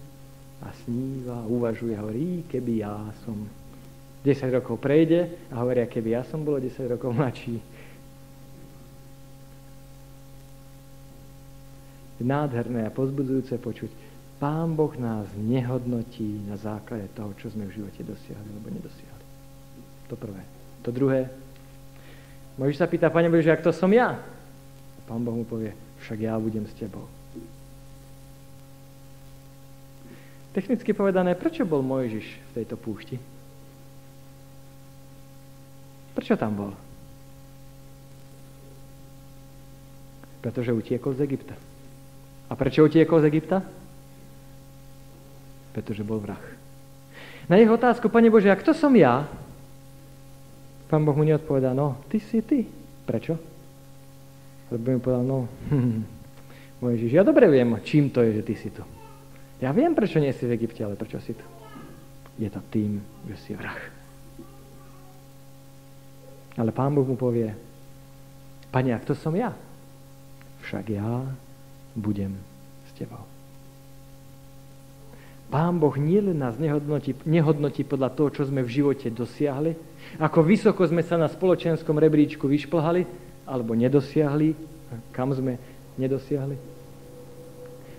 a 0.59 0.74
sníva, 0.85 1.46
uvažuje, 1.46 1.94
hovorí, 1.94 2.42
keby 2.50 2.83
ja 2.83 2.94
som 3.22 3.46
10 4.26 4.59
rokov 4.59 4.83
prejde 4.83 5.31
a 5.54 5.62
hovoria, 5.62 5.87
keby 5.87 6.18
ja 6.18 6.22
som 6.26 6.42
bolo 6.42 6.59
10 6.59 6.74
rokov 6.98 7.14
mladší. 7.14 7.62
Nádherné 12.18 12.90
a 12.90 12.90
pozbudzujúce 12.90 13.62
počuť, 13.62 13.90
Pán 14.38 14.79
Boh 14.79 14.94
nás 14.94 15.27
nehodnotí 15.35 16.46
na 16.46 16.55
základe 16.55 17.11
toho, 17.18 17.35
čo 17.42 17.51
sme 17.51 17.66
v 17.66 17.83
živote 17.83 18.07
dosiahli 18.07 18.48
alebo 18.55 18.70
nedosiahli. 18.70 19.27
To 20.07 20.14
prvé. 20.14 20.42
To 20.87 20.94
druhé. 20.94 21.27
Môžeš 22.55 22.79
sa 22.79 22.87
pýtať, 22.87 23.11
Pane 23.11 23.27
Bože, 23.27 23.51
ak 23.51 23.66
to 23.66 23.74
som 23.74 23.90
ja? 23.90 24.14
A 24.14 25.01
Pán 25.11 25.27
Boh 25.27 25.35
mu 25.35 25.42
povie, 25.42 25.74
však 26.07 26.22
ja 26.22 26.38
budem 26.38 26.62
s 26.70 26.74
tebou. 26.79 27.11
Technicky 30.55 30.94
povedané, 30.94 31.35
prečo 31.35 31.66
bol 31.66 31.83
Mojžiš 31.83 32.27
v 32.27 32.51
tejto 32.62 32.74
púšti? 32.79 33.18
Prečo 36.18 36.35
tam 36.35 36.55
bol? 36.55 36.72
Pretože 40.42 40.74
utiekol 40.74 41.14
z 41.14 41.27
Egypta. 41.27 41.55
A 42.51 42.53
prečo 42.55 42.87
utiekol 42.87 43.22
z 43.22 43.29
Egypta? 43.31 43.62
Pretože 45.72 46.07
bol 46.07 46.20
vrah. 46.22 46.40
Na 47.48 47.57
jeho 47.57 47.74
otázku, 47.74 48.12
Pane 48.12 48.28
Bože, 48.28 48.52
a 48.52 48.61
kto 48.61 48.76
som 48.76 48.92
ja? 48.92 49.24
Pán 50.88 51.04
Boh 51.04 51.16
mu 51.16 51.24
neodpovedá, 51.24 51.76
no, 51.76 52.00
ty 52.09 52.20
si 52.20 52.40
ty. 52.44 52.64
Prečo? 53.09 53.37
Lebo 54.68 54.85
mi 54.92 55.00
povedal, 55.00 55.24
no, 55.24 55.48
Mojžiš, 56.85 57.12
ja 57.12 57.24
dobre 57.24 57.48
viem, 57.50 57.74
čím 57.83 58.12
to 58.12 58.22
je, 58.22 58.40
že 58.40 58.42
ty 58.46 58.54
si 58.54 58.68
tu. 58.70 58.85
Ja 59.59 59.74
viem, 59.74 59.96
prečo 59.96 60.22
nie 60.22 60.31
si 60.31 60.46
v 60.46 60.54
Egypte, 60.54 60.87
ale 60.87 60.94
prečo 60.94 61.18
si 61.18 61.35
tu? 61.35 61.42
Je 62.38 62.46
to 62.46 62.62
tým, 62.70 63.02
že 63.26 63.37
si 63.42 63.50
vrah. 63.59 63.81
Ale 66.54 66.70
pán 66.70 66.94
Boh 66.94 67.07
mu 67.07 67.18
povie, 67.18 67.50
Pane, 68.68 68.92
ak 68.92 69.09
to 69.09 69.16
som 69.16 69.33
ja, 69.33 69.57
však 70.68 70.92
ja 70.92 71.24
budem 71.96 72.37
s 72.85 72.92
tebou. 72.92 73.38
Pán 75.48 75.80
Boh 75.80 75.96
nielen 75.96 76.37
nás 76.37 76.61
nehodnotí, 76.61 77.16
nehodnotí 77.24 77.80
podľa 77.80 78.12
toho, 78.12 78.28
čo 78.28 78.42
sme 78.44 78.61
v 78.61 78.68
živote 78.68 79.08
dosiahli, 79.08 79.72
ako 80.20 80.44
vysoko 80.44 80.84
sme 80.84 81.00
sa 81.00 81.16
na 81.16 81.28
spoločenskom 81.28 81.96
rebríčku 81.96 82.44
vyšplhali, 82.44 83.08
alebo 83.48 83.72
nedosiahli, 83.72 84.52
kam 85.16 85.32
sme 85.32 85.56
nedosiahli, 85.96 86.56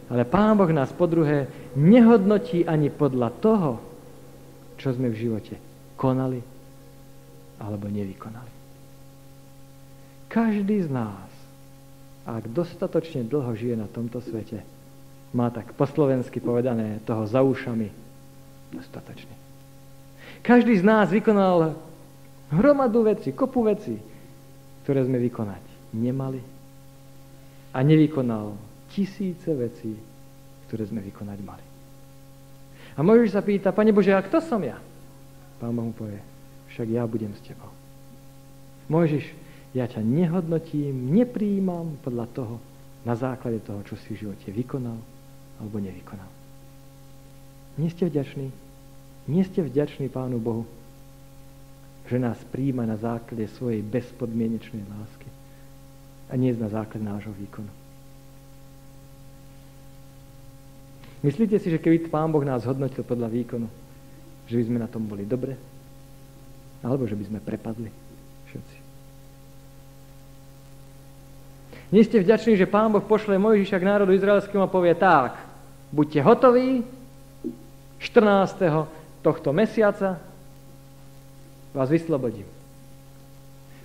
ale 0.09 0.25
Pán 0.25 0.57
Boh 0.57 0.69
nás 0.73 0.89
po 0.89 1.05
druhé 1.05 1.45
nehodnotí 1.77 2.65
ani 2.65 2.89
podľa 2.89 3.29
toho, 3.37 3.71
čo 4.77 4.89
sme 4.93 5.13
v 5.13 5.19
živote 5.21 5.55
konali 5.93 6.41
alebo 7.61 7.85
nevykonali. 7.85 8.53
Každý 10.29 10.85
z 10.85 10.89
nás, 10.89 11.29
ak 12.25 12.49
dostatočne 12.49 13.25
dlho 13.25 13.53
žije 13.53 13.75
na 13.77 13.89
tomto 13.89 14.21
svete, 14.21 14.61
má 15.33 15.53
tak 15.53 15.77
po 15.77 15.85
slovensky 15.85 16.41
povedané 16.41 17.01
toho 17.05 17.25
za 17.29 17.45
ušami 17.45 17.89
dostatočne. 18.73 19.35
Každý 20.41 20.77
z 20.79 20.83
nás 20.85 21.09
vykonal 21.09 21.77
hromadu 22.49 23.05
veci, 23.05 23.33
kopu 23.33 23.61
veci, 23.65 23.93
ktoré 24.85 25.05
sme 25.05 25.21
vykonať 25.21 25.93
nemali 25.93 26.41
a 27.73 27.79
nevykonal 27.85 28.57
tisíce 28.89 29.53
vecí, 29.53 29.93
ktoré 30.65 30.85
sme 30.89 31.01
vykonať 31.05 31.39
mali. 31.45 31.65
A 32.97 33.05
Mojžiš 33.05 33.37
sa 33.37 33.45
pýta, 33.45 33.69
Pane 33.69 33.93
Bože, 33.93 34.11
a 34.17 34.25
kto 34.25 34.41
som 34.41 34.59
ja? 34.65 34.81
Pán 35.61 35.77
Boh 35.77 35.87
mu 35.87 35.93
povie, 35.93 36.17
však 36.73 36.87
ja 36.89 37.05
budem 37.05 37.31
s 37.37 37.41
tebou. 37.45 37.69
Mojžiš, 38.89 39.29
ja 39.77 39.85
ťa 39.85 40.01
nehodnotím, 40.01 41.13
nepríjmam 41.13 42.01
podľa 42.01 42.25
toho, 42.33 42.55
na 43.05 43.13
základe 43.13 43.61
toho, 43.63 43.79
čo 43.85 43.95
si 43.95 44.17
v 44.17 44.27
živote 44.27 44.49
vykonal 44.49 44.97
alebo 45.59 45.77
nevykonal. 45.79 46.31
Nie 47.77 47.89
ste 47.91 48.07
vďační? 48.07 48.51
Nie 49.27 49.43
ste 49.45 49.61
vďační 49.61 50.09
Pánu 50.09 50.39
Bohu, 50.39 50.65
že 52.09 52.17
nás 52.17 52.39
príjma 52.49 52.89
na 52.89 52.97
základe 52.97 53.45
svojej 53.53 53.85
bezpodmienečnej 53.85 54.81
lásky 54.81 55.29
a 56.29 56.33
nie 56.35 56.55
na 56.57 56.71
základe 56.71 57.05
nášho 57.05 57.31
výkonu. 57.37 57.69
Myslíte 61.19 61.59
si, 61.59 61.67
že 61.67 61.83
keby 61.83 62.07
Pán 62.07 62.31
Boh 62.31 62.43
nás 62.47 62.63
hodnotil 62.63 63.03
podľa 63.03 63.27
výkonu, 63.27 63.67
že 64.47 64.55
by 64.55 64.63
sme 64.63 64.77
na 64.79 64.87
tom 64.87 65.03
boli 65.03 65.27
dobre? 65.27 65.59
Alebo 66.79 67.03
že 67.03 67.19
by 67.19 67.23
sme 67.27 67.39
prepadli 67.43 67.91
všetci? 68.47 68.77
Nie 71.91 72.05
ste 72.05 72.23
vďační, 72.23 72.55
že 72.55 72.71
Pán 72.71 72.93
Boh 72.93 73.03
pošle 73.03 73.35
Mojžiša 73.35 73.81
k 73.81 73.89
národu 73.89 74.15
izraelskému 74.15 74.63
a 74.63 74.71
povie 74.71 74.95
tak, 74.95 75.48
buďte 75.91 76.21
hotoví, 76.21 76.83
14. 77.99 78.61
tohto 79.21 79.53
mesiaca 79.53 80.19
vás 81.73 81.89
vyslobodím. 81.89 82.45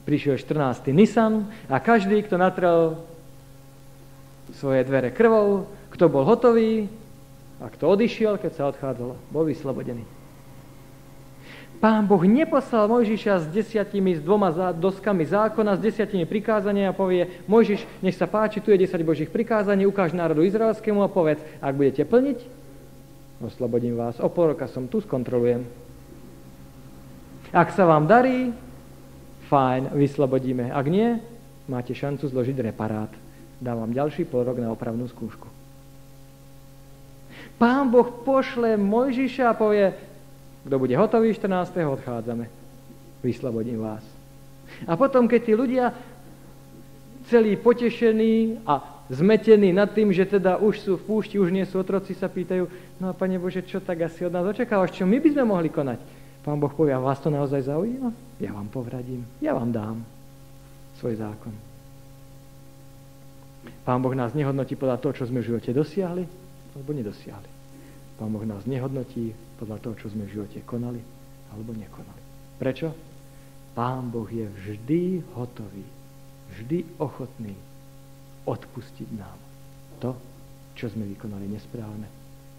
Prišiel 0.05 0.37
14. 0.39 0.93
Nisan 0.93 1.49
a 1.69 1.81
každý, 1.81 2.23
kto 2.23 2.37
natrel 2.37 3.01
svoje 4.55 4.85
dvere 4.85 5.11
krvou, 5.11 5.67
kto 5.91 6.05
bol 6.13 6.29
hotový, 6.29 6.89
a 7.63 7.71
kto 7.73 7.97
odišiel, 7.97 8.37
keď 8.37 8.53
sa 8.53 8.69
odchádzalo, 8.69 9.17
bol 9.33 9.45
vyslobodený. 9.49 10.05
Pán 11.85 12.09
Boh 12.09 12.25
neposlal 12.25 12.89
Mojžiša 12.89 13.45
s 13.45 13.47
desiatimi, 13.53 14.17
s 14.17 14.25
dvoma 14.25 14.49
doskami 14.73 15.29
zákona, 15.29 15.77
s 15.77 15.85
desiatimi 15.85 16.25
prikázania 16.25 16.89
a 16.89 16.97
povie, 16.97 17.45
Mojžiš, 17.45 17.85
nech 18.01 18.17
sa 18.17 18.25
páči, 18.25 18.65
tu 18.65 18.73
je 18.73 18.81
10 18.81 19.05
Božích 19.05 19.29
prikázaní, 19.29 19.85
ukáž 19.85 20.17
národu 20.17 20.49
izraelskému 20.49 21.05
a 21.05 21.13
povedz, 21.13 21.45
ak 21.61 21.77
budete 21.77 22.09
plniť, 22.09 22.41
oslobodím 23.45 24.01
vás, 24.01 24.17
o 24.17 24.33
pol 24.33 24.57
roka 24.57 24.65
som 24.65 24.89
tu, 24.89 25.05
skontrolujem. 25.05 25.69
Ak 27.53 27.77
sa 27.77 27.85
vám 27.85 28.09
darí, 28.09 28.57
fajn, 29.53 29.93
vyslobodíme. 29.93 30.73
Ak 30.73 30.89
nie, 30.89 31.21
máte 31.69 31.93
šancu 31.93 32.33
zložiť 32.33 32.65
reparát. 32.65 33.13
Dám 33.61 33.85
vám 33.85 33.93
ďalší 33.93 34.25
pol 34.25 34.49
rok 34.49 34.57
na 34.57 34.73
opravnú 34.73 35.05
skúšku. 35.05 35.53
Pán 37.61 37.93
Boh 37.93 38.09
pošle 38.25 38.81
Mojžiša 38.81 39.53
a 39.53 39.55
povie, 39.55 40.14
kto 40.65 40.75
bude 40.81 40.97
hotový 40.97 41.37
14. 41.37 41.77
odchádzame. 41.85 42.49
Vyslobodím 43.21 43.81
vás. 43.85 44.05
A 44.89 44.97
potom, 44.97 45.29
keď 45.29 45.41
tí 45.45 45.53
ľudia 45.53 45.93
celí 47.29 47.57
potešení 47.57 48.65
a 48.65 49.05
zmetení 49.09 49.73
nad 49.73 49.93
tým, 49.93 50.13
že 50.13 50.25
teda 50.25 50.61
už 50.61 50.75
sú 50.81 50.93
v 50.97 51.05
púšti, 51.05 51.37
už 51.37 51.53
nie 51.53 51.65
sú 51.69 51.81
otroci, 51.81 52.17
sa 52.17 52.29
pýtajú, 52.29 52.69
no 53.01 53.13
a 53.13 53.17
Pane 53.17 53.37
Bože, 53.37 53.65
čo 53.65 53.81
tak 53.81 54.05
asi 54.05 54.25
od 54.25 54.33
nás 54.33 54.45
očakávaš, 54.45 54.97
čo 54.97 55.05
my 55.05 55.21
by 55.21 55.29
sme 55.33 55.45
mohli 55.45 55.69
konať? 55.69 56.01
Pán 56.45 56.61
Boh 56.61 56.73
povie, 56.73 56.93
a 56.93 57.01
vás 57.01 57.21
to 57.21 57.33
naozaj 57.33 57.65
zaujíma? 57.65 58.13
Ja 58.41 58.53
vám 58.53 58.69
povradím, 58.69 59.25
ja 59.41 59.57
vám 59.57 59.73
dám 59.73 60.05
svoj 61.01 61.17
zákon. 61.17 61.53
Pán 63.85 64.01
Boh 64.05 64.13
nás 64.13 64.37
nehodnotí 64.37 64.77
podľa 64.77 65.01
toho, 65.01 65.13
čo 65.17 65.25
sme 65.29 65.41
v 65.41 65.53
živote 65.53 65.73
dosiahli, 65.73 66.25
alebo 66.77 66.91
nedosiahli. 66.93 67.54
Pán 68.15 68.31
Boh 68.31 68.47
nás 68.47 68.63
nehodnotí 68.63 69.35
podľa 69.59 69.79
toho, 69.83 69.95
čo 69.99 70.07
sme 70.15 70.31
v 70.31 70.39
živote 70.39 70.63
konali, 70.63 71.03
alebo 71.51 71.75
nekonali. 71.75 72.23
Prečo? 72.63 72.95
Pán 73.75 74.07
Boh 74.15 74.31
je 74.31 74.47
vždy 74.47 75.35
hotový, 75.35 75.83
vždy 76.55 77.03
ochotný 77.03 77.59
odpustiť 78.47 79.09
nám 79.19 79.39
to, 79.99 80.15
čo 80.79 80.87
sme 80.95 81.11
vykonali 81.11 81.51
nesprávne, 81.51 82.07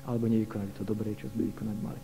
alebo 0.04 0.28
nevykonali 0.28 0.76
to 0.76 0.84
dobré, 0.84 1.16
čo 1.16 1.32
sme 1.32 1.48
vykonať 1.48 1.78
mali. 1.80 2.02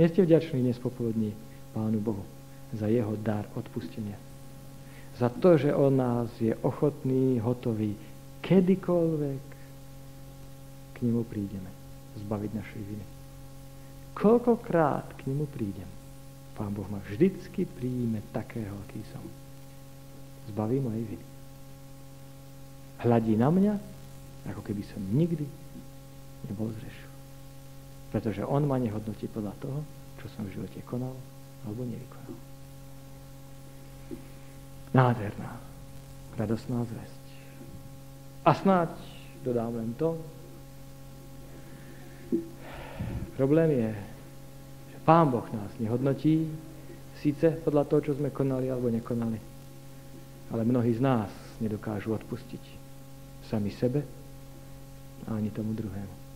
Nie 0.00 0.08
ste 0.08 0.24
vďační 0.24 0.64
dnes 0.64 0.80
popoludní 0.80 1.36
Pánu 1.76 2.00
Bohu 2.00 2.24
za 2.72 2.88
jeho 2.88 3.16
dar 3.20 3.44
odpustenia. 3.52 4.16
Za 5.20 5.28
to, 5.28 5.60
že 5.60 5.74
on 5.74 5.98
nás 5.98 6.30
je 6.40 6.54
ochotný, 6.62 7.42
hotový, 7.42 7.92
kedykoľvek 8.40 9.44
k 10.94 10.96
nemu 11.04 11.22
prídeme 11.26 11.77
zbaviť 12.26 12.50
našej 12.54 12.82
viny. 12.82 13.06
Koľkokrát 14.18 15.14
k 15.14 15.30
nemu 15.30 15.46
prídem, 15.46 15.90
Pán 16.58 16.74
Boh 16.74 16.90
ma 16.90 16.98
vždycky 17.06 17.62
príjme 17.62 18.18
takého, 18.34 18.74
aký 18.90 18.98
som. 19.14 19.22
Zbaví 20.50 20.82
mojej 20.82 21.06
viny. 21.06 21.26
Hľadí 22.98 23.38
na 23.38 23.46
mňa, 23.46 23.74
ako 24.50 24.66
keby 24.66 24.82
som 24.90 24.98
nikdy 25.14 25.46
nebol 26.50 26.66
zrešil. 26.74 27.10
Pretože 28.10 28.42
on 28.42 28.66
ma 28.66 28.74
nehodnotí 28.82 29.30
podľa 29.30 29.54
toho, 29.62 29.80
čo 30.18 30.26
som 30.34 30.50
v 30.50 30.58
živote 30.58 30.82
konal 30.82 31.14
alebo 31.62 31.86
nevykonal. 31.86 32.36
Nádherná, 34.98 35.52
radosná 36.34 36.82
zväzť. 36.90 37.24
A 38.42 38.50
snáď 38.56 38.90
dodám 39.46 39.78
len 39.78 39.94
to, 39.94 40.18
problém 43.38 43.70
je, 43.70 43.90
že 44.90 44.98
Pán 45.06 45.30
Boh 45.30 45.46
nás 45.54 45.70
nehodnotí, 45.78 46.50
síce 47.22 47.54
podľa 47.62 47.86
toho, 47.86 48.00
čo 48.10 48.12
sme 48.18 48.34
konali 48.34 48.66
alebo 48.66 48.90
nekonali, 48.90 49.38
ale 50.50 50.62
mnohí 50.66 50.90
z 50.98 51.00
nás 51.00 51.30
nedokážu 51.62 52.10
odpustiť 52.18 52.62
sami 53.46 53.70
sebe 53.70 54.02
a 55.30 55.38
ani 55.38 55.54
tomu 55.54 55.70
druhému 55.72 56.28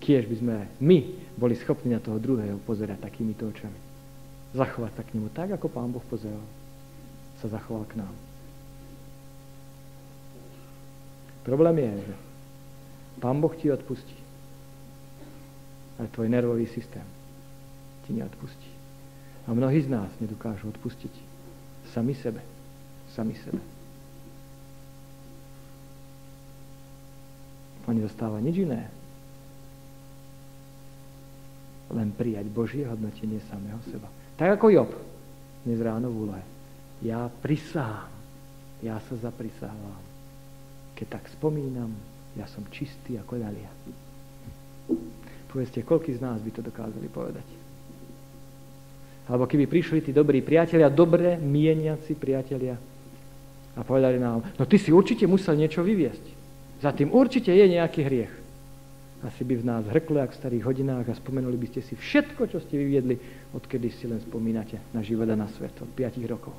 kiež 0.00 0.24
by 0.26 0.36
sme 0.40 0.56
my 0.80 0.98
boli 1.36 1.54
schopní 1.54 1.92
na 1.92 2.00
toho 2.00 2.16
druhého 2.16 2.56
pozerať 2.64 3.04
takýmito 3.04 3.46
očami. 3.46 3.76
Zachovať 4.56 4.92
sa 4.96 5.02
k 5.04 5.12
nemu 5.14 5.28
tak, 5.30 5.54
ako 5.54 5.68
Pán 5.70 5.92
Boh 5.92 6.02
pozeral. 6.08 6.42
Sa 7.38 7.46
zachoval 7.52 7.86
k 7.86 8.00
nám. 8.00 8.14
Problém 11.44 11.76
je, 11.78 11.92
že 12.10 12.14
Pán 13.20 13.38
Boh 13.38 13.52
ti 13.54 13.70
odpustí. 13.70 14.16
Ale 16.00 16.08
tvoj 16.08 16.32
nervový 16.32 16.64
systém 16.64 17.04
ti 18.08 18.16
neodpustí. 18.16 18.72
A 19.44 19.52
mnohí 19.52 19.84
z 19.84 19.92
nás 19.92 20.08
nedokážu 20.16 20.72
odpustiť 20.72 21.12
sami 21.92 22.16
sebe. 22.16 22.40
Sami 23.12 23.36
sebe. 23.36 23.60
Oni 27.84 28.00
dostáva 28.00 28.40
nič 28.40 28.64
iné, 28.64 28.86
len 31.90 32.14
prijať 32.14 32.46
Božie 32.48 32.86
hodnotenie 32.86 33.42
samého 33.50 33.82
seba. 33.90 34.06
Tak 34.38 34.56
ako 34.56 34.66
Job 34.70 34.90
dnes 35.66 35.80
ráno 35.82 36.08
v 36.08 36.16
úlohe. 36.16 36.44
Ja 37.02 37.28
prisahám, 37.28 38.08
ja 38.80 38.96
sa 39.04 39.14
zaprisávam. 39.18 40.00
Keď 40.96 41.06
tak 41.08 41.24
spomínam, 41.34 41.92
ja 42.38 42.46
som 42.46 42.64
čistý 42.70 43.18
ako 43.18 43.42
dalia. 43.42 43.72
Povedzte, 45.50 45.82
koľký 45.82 46.14
z 46.14 46.22
nás 46.22 46.38
by 46.38 46.50
to 46.54 46.62
dokázali 46.62 47.10
povedať? 47.10 47.46
Alebo 49.26 49.50
keby 49.50 49.66
prišli 49.66 49.98
tí 50.02 50.10
dobrí 50.14 50.42
priatelia, 50.42 50.90
dobre 50.90 51.38
mieniaci 51.38 52.14
priatelia 52.14 52.78
a 53.74 53.80
povedali 53.82 54.18
nám, 54.18 54.46
no 54.58 54.62
ty 54.66 54.78
si 54.78 54.94
určite 54.94 55.26
musel 55.26 55.58
niečo 55.58 55.82
vyviesť. 55.82 56.24
Za 56.82 56.94
tým 56.94 57.10
určite 57.10 57.50
je 57.50 57.66
nejaký 57.66 58.02
hriech 58.06 58.40
asi 59.20 59.44
by 59.44 59.54
v 59.60 59.68
nás 59.68 59.84
hrklo, 59.84 60.16
jak 60.16 60.32
v 60.32 60.40
starých 60.40 60.64
hodinách 60.64 61.06
a 61.12 61.14
spomenuli 61.14 61.56
by 61.60 61.66
ste 61.68 61.80
si 61.84 61.92
všetko, 61.92 62.48
čo 62.48 62.58
ste 62.64 62.80
vyviedli, 62.80 63.20
odkedy 63.52 63.92
si 63.92 64.08
len 64.08 64.16
spomínate 64.16 64.80
na 64.96 65.04
život 65.04 65.28
a 65.28 65.36
na 65.36 65.44
svet, 65.44 65.76
od 65.76 65.92
5 65.92 66.24
rokov. 66.24 66.56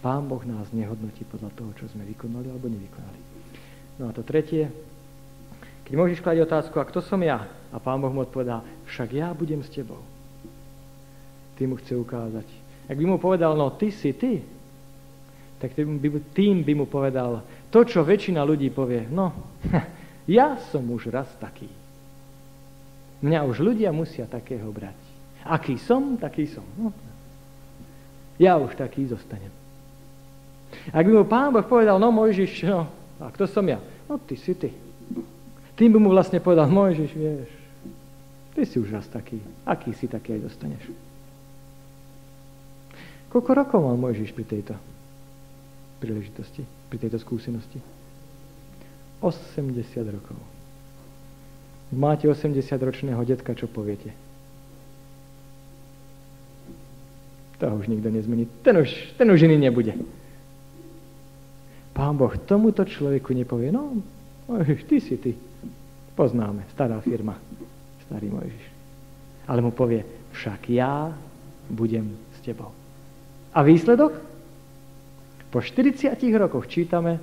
Pán 0.00 0.24
Boh 0.24 0.40
nás 0.48 0.72
nehodnotí 0.72 1.28
podľa 1.28 1.52
toho, 1.52 1.70
čo 1.76 1.84
sme 1.92 2.08
vykonali 2.08 2.48
alebo 2.48 2.72
nevykonali. 2.72 3.20
No 4.00 4.08
a 4.08 4.12
to 4.16 4.24
tretie, 4.24 4.72
keď 5.86 5.94
môžeš 5.94 6.18
klať 6.18 6.42
otázku, 6.42 6.82
a 6.82 6.88
kto 6.90 6.98
som 6.98 7.22
ja? 7.22 7.46
A 7.70 7.78
Pán 7.78 8.02
Boh 8.02 8.10
mu 8.10 8.26
odpovedá, 8.26 8.58
však 8.90 9.14
ja 9.14 9.30
budem 9.30 9.62
s 9.62 9.70
tebou. 9.70 10.02
Ty 11.54 11.70
mu 11.70 11.78
chce 11.78 11.94
ukázať. 11.94 12.46
Ak 12.90 12.98
by 12.98 13.06
mu 13.06 13.22
povedal, 13.22 13.54
no 13.54 13.70
ty 13.70 13.94
si 13.94 14.10
ty, 14.10 14.42
tak 15.62 15.78
tým 15.78 16.02
by, 16.02 16.08
tým 16.34 16.66
by 16.66 16.72
mu 16.74 16.86
povedal, 16.90 17.46
to, 17.70 17.86
čo 17.86 18.02
väčšina 18.02 18.42
ľudí 18.42 18.74
povie, 18.74 19.06
no, 19.06 19.30
ja 20.26 20.58
som 20.74 20.82
už 20.90 21.14
raz 21.14 21.30
taký. 21.38 21.70
Mňa 23.22 23.46
už 23.46 23.62
ľudia 23.62 23.94
musia 23.94 24.26
takého 24.26 24.66
brať. 24.74 24.98
Aký 25.46 25.78
som, 25.78 26.18
taký 26.18 26.50
som. 26.50 26.66
No. 26.74 26.90
Ja 28.36 28.58
už 28.58 28.74
taký 28.74 29.06
zostanem. 29.06 29.54
Ak 30.90 31.06
by 31.06 31.12
mu 31.14 31.24
pán 31.24 31.54
Boh 31.54 31.62
povedal, 31.62 31.96
no 32.02 32.10
Mojžiš, 32.10 32.66
no, 32.66 32.90
a 33.22 33.30
kto 33.30 33.46
som 33.46 33.62
ja? 33.64 33.78
No 34.10 34.18
ty 34.18 34.34
si 34.34 34.50
ty. 34.52 34.85
Tým 35.76 35.92
by 35.92 35.98
mu 36.00 36.08
vlastne 36.08 36.40
povedal, 36.40 36.72
Mojžiš, 36.72 37.12
vieš, 37.12 37.52
ty 38.56 38.64
si 38.64 38.80
už 38.80 38.96
raz 38.96 39.04
taký. 39.12 39.38
Aký 39.68 39.92
si, 39.92 40.08
taký 40.08 40.40
aj 40.40 40.48
dostaneš. 40.48 40.88
Koľko 43.28 43.50
rokov 43.52 43.78
mal 43.84 44.00
Mojžiš 44.00 44.32
pri 44.32 44.44
tejto 44.48 44.74
príležitosti? 46.00 46.64
pri 46.86 46.96
tejto 47.02 47.18
skúsenosti? 47.18 47.82
80 49.20 49.74
rokov. 50.12 50.38
Máte 51.94 52.26
80-ročného 52.26 53.22
detka, 53.22 53.54
čo 53.54 53.70
poviete? 53.70 54.10
To 57.56 57.72
už 57.72 57.88
nikto 57.88 58.12
nezmení. 58.12 58.44
Ten 58.60 58.84
už, 58.84 59.16
ten 59.16 59.28
už 59.32 59.48
iný 59.48 59.56
nebude. 59.56 59.96
Pán 61.96 62.20
Boh 62.20 62.36
tomuto 62.36 62.84
človeku 62.84 63.32
nepovie, 63.32 63.72
no, 63.72 63.96
ty 64.84 65.00
si 65.00 65.16
ty. 65.16 65.32
Poznáme, 66.16 66.64
stará 66.72 66.96
firma, 67.04 67.36
starý 68.08 68.32
Mojžiš. 68.32 68.64
Ale 69.44 69.60
mu 69.60 69.68
povie, 69.68 70.00
však 70.32 70.72
ja 70.72 71.12
budem 71.68 72.16
s 72.32 72.40
tebou. 72.40 72.72
A 73.52 73.60
výsledok? 73.60 74.16
Po 75.52 75.60
40 75.60 76.16
rokoch 76.40 76.66
čítame 76.72 77.20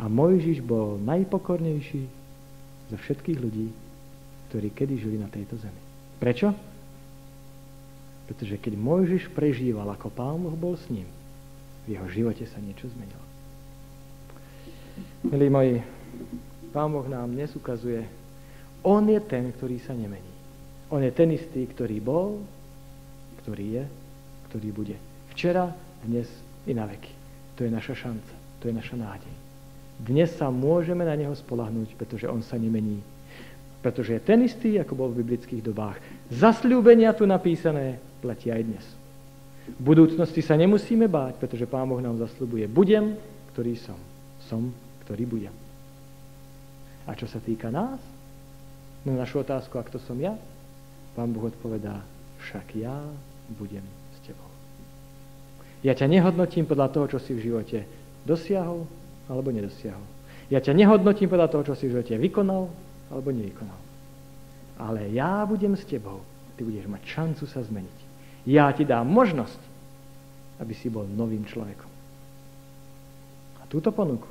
a 0.00 0.04
Mojžiš 0.08 0.64
bol 0.64 0.96
najpokornejší 0.98 2.02
zo 2.90 2.96
všetkých 2.96 3.38
ľudí, 3.38 3.68
ktorí 4.48 4.68
kedy 4.72 4.94
žili 4.98 5.16
na 5.20 5.28
tejto 5.28 5.60
zemi. 5.60 5.80
Prečo? 6.18 6.56
Pretože 8.24 8.56
keď 8.56 8.80
Mojžiš 8.80 9.28
prežíval, 9.36 9.92
ako 9.92 10.08
Pán 10.08 10.40
Boh 10.40 10.56
bol 10.56 10.74
s 10.80 10.88
ním, 10.88 11.06
v 11.84 12.00
jeho 12.00 12.08
živote 12.08 12.48
sa 12.48 12.56
niečo 12.64 12.88
zmenilo. 12.88 13.24
Milí 15.28 15.48
moji, 15.52 15.76
Pán 16.74 16.90
Boh 16.90 17.06
nám 17.06 17.30
dnes 17.30 17.54
ukazuje, 17.54 18.02
On 18.82 19.06
je 19.06 19.22
ten, 19.22 19.54
ktorý 19.54 19.78
sa 19.78 19.94
nemení. 19.94 20.34
On 20.90 20.98
je 20.98 21.14
ten 21.14 21.30
istý, 21.30 21.70
ktorý 21.70 22.02
bol, 22.02 22.42
ktorý 23.46 23.78
je, 23.78 23.84
ktorý 24.50 24.68
bude. 24.74 24.96
Včera, 25.30 25.70
dnes 26.02 26.26
i 26.66 26.74
na 26.74 26.90
veky. 26.90 27.14
To 27.54 27.62
je 27.62 27.70
naša 27.70 27.94
šanca, 27.94 28.34
to 28.58 28.66
je 28.66 28.74
naša 28.74 28.98
nádej. 28.98 29.34
Dnes 30.02 30.34
sa 30.34 30.50
môžeme 30.50 31.06
na 31.06 31.14
Neho 31.14 31.30
spolahnúť, 31.38 31.94
pretože 31.94 32.26
On 32.26 32.42
sa 32.42 32.58
nemení. 32.58 32.98
Pretože 33.78 34.18
je 34.18 34.26
ten 34.26 34.42
istý, 34.42 34.74
ako 34.82 34.98
bol 34.98 35.08
v 35.14 35.22
biblických 35.22 35.62
dobách. 35.62 36.02
Zasľúbenia 36.34 37.14
tu 37.14 37.22
napísané 37.22 38.02
platia 38.18 38.58
aj 38.58 38.62
dnes. 38.66 38.84
V 39.78 39.94
budúcnosti 39.94 40.42
sa 40.42 40.58
nemusíme 40.58 41.06
báť, 41.06 41.38
pretože 41.38 41.70
Pán 41.70 41.86
Boh 41.86 42.02
nám 42.02 42.18
zasľubuje. 42.18 42.66
Budem, 42.66 43.14
ktorý 43.54 43.78
som. 43.78 43.96
Som, 44.50 44.74
ktorý 45.06 45.22
budem. 45.22 45.63
A 47.04 47.12
čo 47.12 47.28
sa 47.28 47.40
týka 47.40 47.68
nás, 47.68 48.00
na 49.04 49.12
našu 49.12 49.44
otázku, 49.44 49.76
ak 49.76 49.92
to 49.92 50.00
som 50.00 50.16
ja, 50.16 50.32
Pán 51.12 51.30
Boh 51.30 51.46
odpovedá, 51.46 52.00
však 52.40 52.74
ja 52.80 52.96
budem 53.54 53.84
s 54.16 54.18
tebou. 54.24 54.48
Ja 55.84 55.92
ťa 55.92 56.08
nehodnotím 56.08 56.64
podľa 56.64 56.88
toho, 56.90 57.06
čo 57.16 57.18
si 57.20 57.36
v 57.36 57.44
živote 57.44 57.84
dosiahol 58.24 58.88
alebo 59.28 59.52
nedosiahol. 59.52 60.02
Ja 60.48 60.60
ťa 60.60 60.72
nehodnotím 60.72 61.28
podľa 61.28 61.52
toho, 61.52 61.62
čo 61.72 61.74
si 61.76 61.88
v 61.88 62.00
živote 62.00 62.16
vykonal 62.16 62.72
alebo 63.12 63.28
nevykonal. 63.32 63.80
Ale 64.80 65.12
ja 65.12 65.44
budem 65.44 65.76
s 65.76 65.84
tebou. 65.84 66.24
Ty 66.56 66.64
budeš 66.64 66.88
mať 66.88 67.02
šancu 67.04 67.44
sa 67.44 67.60
zmeniť. 67.60 67.98
Ja 68.48 68.72
ti 68.72 68.88
dám 68.88 69.08
možnosť, 69.08 69.60
aby 70.60 70.72
si 70.76 70.88
bol 70.88 71.08
novým 71.08 71.44
človekom. 71.44 71.92
A 73.60 73.62
túto 73.68 73.92
ponuku 73.92 74.28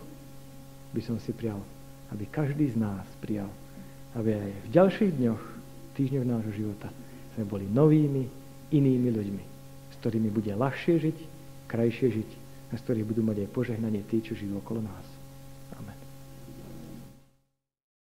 by 0.94 1.02
som 1.02 1.18
si 1.18 1.34
prijal, 1.34 1.58
aby 2.13 2.30
každý 2.30 2.69
z 2.69 2.78
nás 2.78 3.04
prijal. 3.19 3.49
Aby 4.13 4.38
aj 4.38 4.52
v 4.54 4.67
ďalších 4.69 5.12
dňoch, 5.17 5.43
týždňoch 5.97 6.30
nášho 6.30 6.54
života 6.54 6.93
sme 7.34 7.49
boli 7.49 7.65
novými, 7.65 8.23
inými 8.69 9.10
ľuďmi, 9.10 9.43
s 9.89 9.95
ktorými 10.02 10.30
bude 10.30 10.54
ľahšie 10.54 11.02
žiť, 11.02 11.17
krajšie 11.65 12.08
žiť 12.13 12.30
a 12.69 12.78
z 12.78 12.82
ktorých 12.86 13.10
budú 13.10 13.21
mať 13.26 13.45
aj 13.45 13.49
požehnanie 13.54 14.06
tí, 14.06 14.21
čo 14.21 14.38
žijú 14.38 14.62
okolo 14.62 14.86
nás. 14.86 15.06